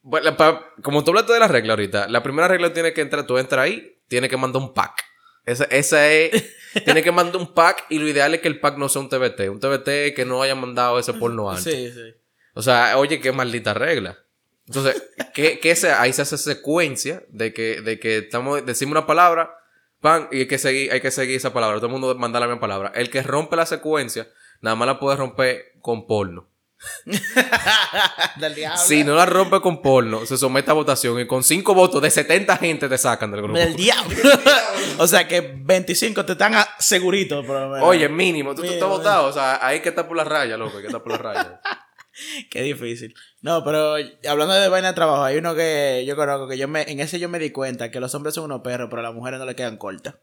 [0.01, 3.25] bueno, pa- como tú hablaste de la regla ahorita, la primera regla tiene que entrar,
[3.27, 5.03] tú entras ahí, tienes que mandar un pack.
[5.51, 8.77] Esa, esa es, tiene que mandar un pack y lo ideal es que el pack
[8.77, 11.63] no sea un TBT, un TBT que no haya mandado ese porno antes.
[11.63, 12.13] Sí, sí.
[12.53, 14.17] O sea, oye, qué maldita regla.
[14.67, 19.05] Entonces, ¿qué, qué se, ahí se hace secuencia de que, de que estamos, decimos una
[19.05, 19.57] palabra,
[19.99, 21.77] pan, y hay que seguir, hay que seguir esa palabra.
[21.77, 22.91] Todo el mundo manda la misma palabra.
[22.95, 24.29] El que rompe la secuencia,
[24.61, 26.47] nada más la puede romper con porno.
[28.37, 28.79] Del diablo.
[28.79, 32.09] Si no la rompe con porno, se somete a votación y con cinco votos de
[32.09, 33.57] 70 gente te sacan del grupo.
[33.57, 34.17] Del diablo.
[34.97, 37.87] o sea que 25 te están seguritos, por lo menos.
[37.87, 39.27] Oye, mínimo, tú, tú Mínimo, estás votado.
[39.27, 41.61] O sea, hay que estar por la raya, loco, hay que estar por la raya.
[42.49, 43.15] Qué difícil.
[43.41, 43.95] No, pero
[44.27, 47.19] hablando de vaina de trabajo, hay uno que yo conozco que yo me, en ese
[47.19, 49.45] yo me di cuenta que los hombres son unos perros, pero a las mujeres no
[49.45, 50.15] le quedan cortas.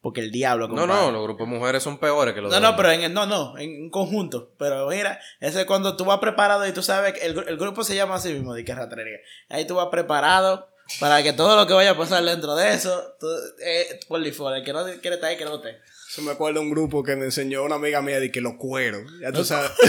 [0.00, 1.02] Porque el diablo, No, compadre.
[1.06, 3.58] no, los grupos de mujeres son peores que los No, no, pero en, no, no,
[3.58, 4.52] en un conjunto.
[4.58, 7.82] Pero mira, ese es cuando tú vas preparado y tú sabes que el, el grupo
[7.82, 9.18] se llama así mismo, de que ratrería.
[9.48, 10.68] Ahí tú vas preparado
[11.00, 13.26] Para que todo lo que vaya a pasar dentro de eso, tú,
[13.64, 15.78] eh, por default, el que no quiere estar ahí, que no esté.
[16.08, 18.54] Eso me acuerdo de un grupo que me enseñó una amiga mía de que los
[18.54, 19.02] cueros.
[19.20, 19.70] Ya tú sabes.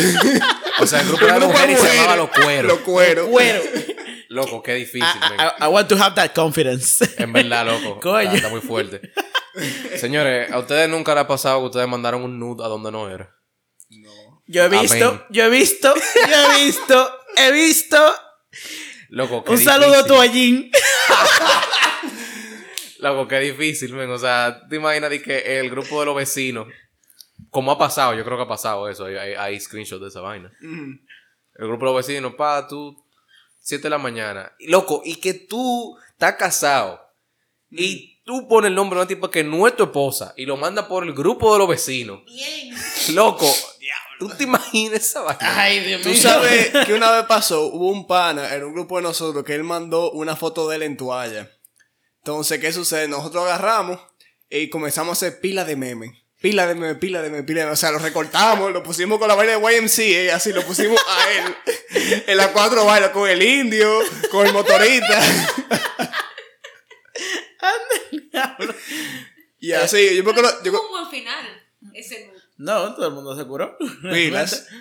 [0.82, 2.72] O sea, el grupo era de mujeres y se llamaba Los Cueros.
[2.72, 3.28] Los cueros.
[3.28, 3.60] Cuero.
[4.30, 5.42] Loco, qué difícil, I.
[5.64, 7.04] I- I want to have that confidence.
[7.18, 8.00] En verdad, loco.
[8.02, 8.22] Coño.
[8.22, 9.02] Está, está muy fuerte.
[9.98, 13.10] Señores, ¿a ustedes nunca les ha pasado que ustedes mandaron un nude a donde no
[13.10, 13.36] era?
[14.46, 15.22] Yo he visto, Amén.
[15.30, 18.14] yo he visto, yo he visto, he visto.
[19.10, 20.08] Loco, qué Un saludo difícil.
[20.08, 20.72] toallín.
[23.00, 24.10] Loco, qué difícil, men.
[24.12, 26.68] O sea, te imaginas de que el grupo de los vecinos,
[27.50, 30.22] como ha pasado, yo creo que ha pasado eso, hay, hay, hay screenshots de esa
[30.22, 30.52] vaina.
[30.62, 32.96] El grupo de los vecinos, pa, tú,
[33.62, 34.52] 7 de la mañana.
[34.60, 37.02] Loco, y que tú estás casado
[37.72, 40.56] y tú pones el nombre de una tipa que no es tu esposa y lo
[40.56, 42.20] mandas por el grupo de los vecinos.
[42.28, 42.76] Bien.
[43.16, 43.52] Loco,
[44.20, 45.40] ¿tú te imaginas esa vaina?
[45.60, 46.22] Ay, Dios Tú mío.
[46.22, 49.64] sabes que una vez pasó, hubo un pana en un grupo de nosotros que él
[49.64, 51.50] mandó una foto de él en toalla.
[52.20, 53.08] Entonces, ¿qué sucede?
[53.08, 54.00] Nosotros agarramos
[54.48, 56.12] y comenzamos a hacer pila de memes.
[56.40, 57.80] Pila de memes, pila de memes, pila de memes.
[57.80, 61.02] O sea, lo recortamos, lo pusimos con la vaina de YMCA y así lo pusimos
[61.08, 62.24] a él.
[62.28, 63.92] en las cuatro vainas, con el indio,
[64.30, 65.20] con el motorista.
[69.60, 71.46] y así, yo me acuerdo, yo- Tuvo un buen final.
[71.94, 72.32] Ese.
[72.58, 73.78] No, todo el mundo se curó.
[74.02, 74.68] pilas.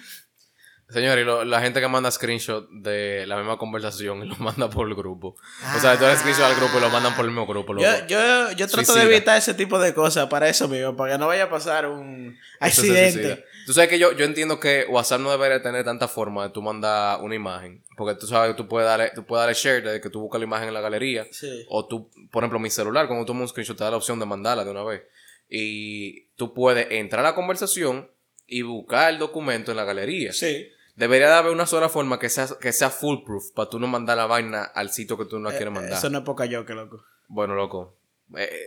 [0.91, 4.71] Señor, y lo- la gente que manda screenshot de la misma conversación y lo manda
[4.71, 5.37] por el grupo.
[5.77, 7.77] O sea, tú eres screenshot al grupo y lo mandan por el mismo grupo.
[7.79, 9.05] Yo, yo, yo trato Suicida.
[9.05, 11.87] de evitar ese tipo de cosas para eso mismo, para que no vaya a pasar
[11.87, 13.45] un accidente.
[13.69, 16.63] Tú sabes que yo, yo entiendo que WhatsApp no debería tener tanta forma de tú
[16.63, 17.85] mandar una imagen.
[17.99, 20.41] Porque tú sabes que tú puedes darle, tú puedes darle share desde que tú buscas
[20.41, 21.27] la imagen en la galería.
[21.31, 21.67] Sí.
[21.69, 24.25] O tú, por ejemplo, mi celular, cuando tomas un screenshot, te da la opción de
[24.25, 25.03] mandarla de una vez.
[25.51, 28.11] Y tú puedes entrar a la conversación
[28.47, 30.33] y buscar el documento en la galería.
[30.33, 30.67] Sí.
[30.97, 34.17] Debería de haber una sola forma que sea, que sea foolproof para tú no mandar
[34.17, 35.93] la vaina al sitio que tú no la quieres mandar.
[35.93, 37.05] Eh, Eso no es poca yo, que loco.
[37.27, 37.99] Bueno, loco.
[38.35, 38.67] Eh, eh,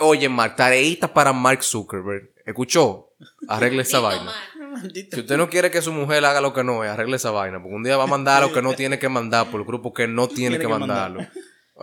[0.00, 2.30] oye, Mark, tareita para Mark Zuckerberg.
[2.46, 3.12] ¿Escuchó?
[3.48, 4.32] Arregle esa vaina.
[4.72, 5.16] Maldito.
[5.16, 7.60] Si usted no quiere que su mujer haga lo que no es, arregle esa vaina.
[7.60, 9.92] Porque un día va a mandar lo que no tiene que mandar por el grupo
[9.92, 11.10] que no tiene, Tiene que, que mandar.
[11.10, 11.26] mandarlo.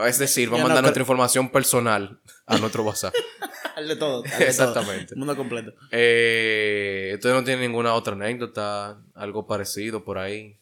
[0.05, 3.13] Es decir, va a no mandar nuestra información personal a nuestro WhatsApp.
[3.75, 4.23] Al de todo.
[4.23, 4.43] al de todo.
[4.47, 5.13] Exactamente.
[5.13, 5.71] El mundo completo.
[5.91, 8.99] Eh, ¿Ustedes no tienen ninguna otra anécdota?
[9.13, 10.57] Algo parecido por ahí.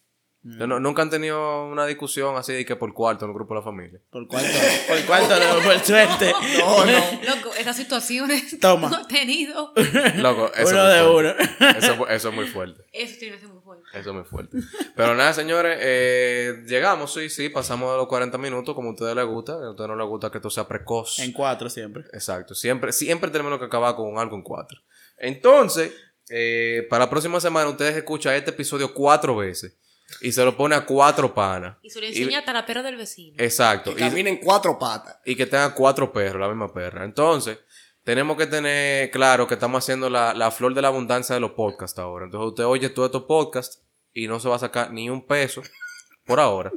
[0.47, 3.55] ¿Ustedes no- ¿Nunca han tenido una discusión así de que por cuarto en el grupo
[3.55, 3.99] de la familia?
[4.11, 4.47] Por cuarto,
[4.87, 6.31] por cuarto, no, por suerte.
[6.59, 6.91] No, no.
[7.35, 8.89] Loco, esas situaciones Toma.
[8.89, 9.73] no he tenido.
[10.17, 11.33] Loco, eso Uno de muy uno.
[11.33, 11.77] fuerte.
[11.79, 12.83] Eso, eso es muy fuerte.
[12.93, 13.83] Eso tiene que ser muy fuerte.
[13.93, 14.57] Eso es muy fuerte.
[14.95, 19.15] Pero nada, señores, eh, llegamos, sí, sí, pasamos de los 40 minutos como a ustedes
[19.15, 19.53] les gusta.
[19.53, 21.19] A ustedes no les gusta que esto sea precoz.
[21.19, 22.03] En cuatro siempre.
[22.13, 22.53] Exacto.
[22.53, 24.79] Siempre, siempre tenemos que acabar con algo en cuatro.
[25.17, 25.91] Entonces,
[26.29, 29.77] eh, para la próxima semana ustedes escuchan este episodio cuatro veces
[30.21, 31.77] y se lo pone a cuatro panas.
[31.81, 33.35] Y se lo enseña a la perra del vecino.
[33.39, 33.93] Exacto.
[33.95, 35.17] Que Y, caminen cuatro patas.
[35.25, 37.03] y que tenga cuatro perros, la misma perra.
[37.05, 37.57] Entonces,
[38.03, 41.51] tenemos que tener claro que estamos haciendo la, la flor de la abundancia de los
[41.51, 42.25] podcasts ahora.
[42.25, 43.81] Entonces, usted oye todos estos podcasts
[44.13, 45.61] y no se va a sacar ni un peso
[46.25, 46.71] por ahora.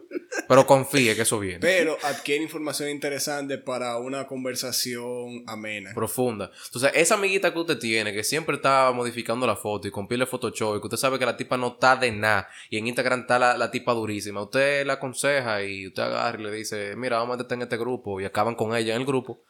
[0.46, 1.58] Pero confíe que eso viene.
[1.60, 5.92] Pero adquiere información interesante para una conversación amena.
[5.94, 6.50] Profunda.
[6.66, 10.26] Entonces, esa amiguita que usted tiene, que siempre está modificando la foto y con pile
[10.26, 13.20] Photoshop, y que usted sabe que la tipa no está de nada, y en Instagram
[13.20, 17.18] está la, la tipa durísima, usted la aconseja y usted agarra y le dice, mira,
[17.18, 19.40] vamos a meterte en este grupo, y acaban con ella en el grupo,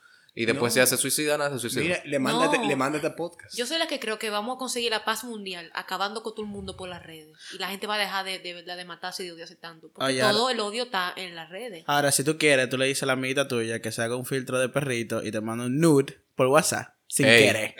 [0.42, 1.82] y después si ella se suicida, nada, se suicida.
[1.82, 2.66] Mira, le manda, No.
[2.68, 3.56] le manda este podcast.
[3.56, 6.44] Yo soy la que creo que vamos a conseguir la paz mundial acabando con todo
[6.46, 7.36] el mundo por las redes.
[7.54, 9.90] Y la gente va a dejar de, de de matarse y de odiarse tanto.
[9.92, 11.84] Porque Oye, todo el odio está en las redes.
[11.86, 14.24] Ahora, si tú quieres, tú le dices a la amiguita tuya que se haga un
[14.26, 16.94] filtro de perrito y te manda un nude por WhatsApp.
[17.10, 17.46] Sin Ey.
[17.46, 17.74] querer.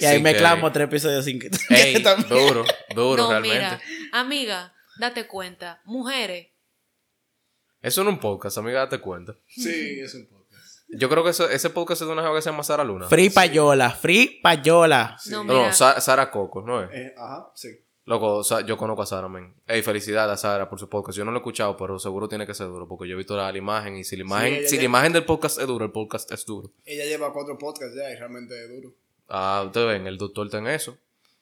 [0.00, 0.88] Y ahí Sin mezclamos querer.
[0.88, 2.28] tres episodios sin que Ey, también.
[2.28, 3.56] duro, duro, no, realmente.
[3.58, 3.80] mira,
[4.12, 5.82] amiga, date cuenta.
[5.84, 6.48] Mujeres,
[7.82, 9.36] Eso no es un podcast, amiga, date cuenta.
[9.46, 10.39] Sí, es un podcast.
[10.92, 13.06] Yo creo que eso- ese podcast es de una jeva que se llama Sara Luna.
[13.06, 15.16] Free payola, free payola.
[15.30, 16.90] no, No, Sa- Sara Coco, ¿no es?
[16.92, 17.68] Eh, ajá, sí.
[18.06, 19.54] Loco, yo conozco a Sara, men.
[19.68, 21.16] Ey, felicidades a Sara por su podcast.
[21.16, 23.36] Yo no lo he escuchado, pero seguro tiene que ser duro, porque yo he visto
[23.36, 25.66] la, la imagen y si la imagen, ella si ya- la imagen del podcast es
[25.68, 26.72] duro, el podcast es duro.
[26.84, 28.92] Ella lleva cuatro podcasts ya y realmente es duro.
[29.28, 30.96] Ah, ustedes ven, el doctor está en eso.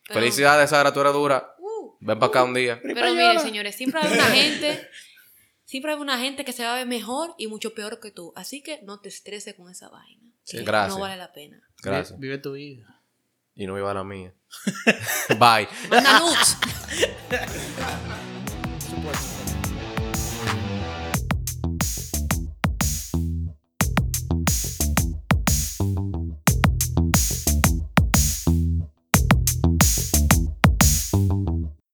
[0.08, 1.54] Pero- Felicidades, Sara, tú eres dura.
[1.58, 2.78] Uh, Ven para acá un día.
[2.82, 4.88] pero miren, señores, siempre hay una gente,
[5.68, 8.32] siempre hay una gente que se va a ver mejor y mucho peor que tú.
[8.34, 10.32] Así que no te estreses con esa vaina.
[10.46, 10.94] que Gracias.
[10.94, 11.62] No vale la pena.
[11.82, 12.18] Gracias.
[12.18, 13.02] Vive tu vida.
[13.54, 14.34] Y no iba a la mía.
[15.38, 15.68] Bye.
[15.90, 16.22] Manda.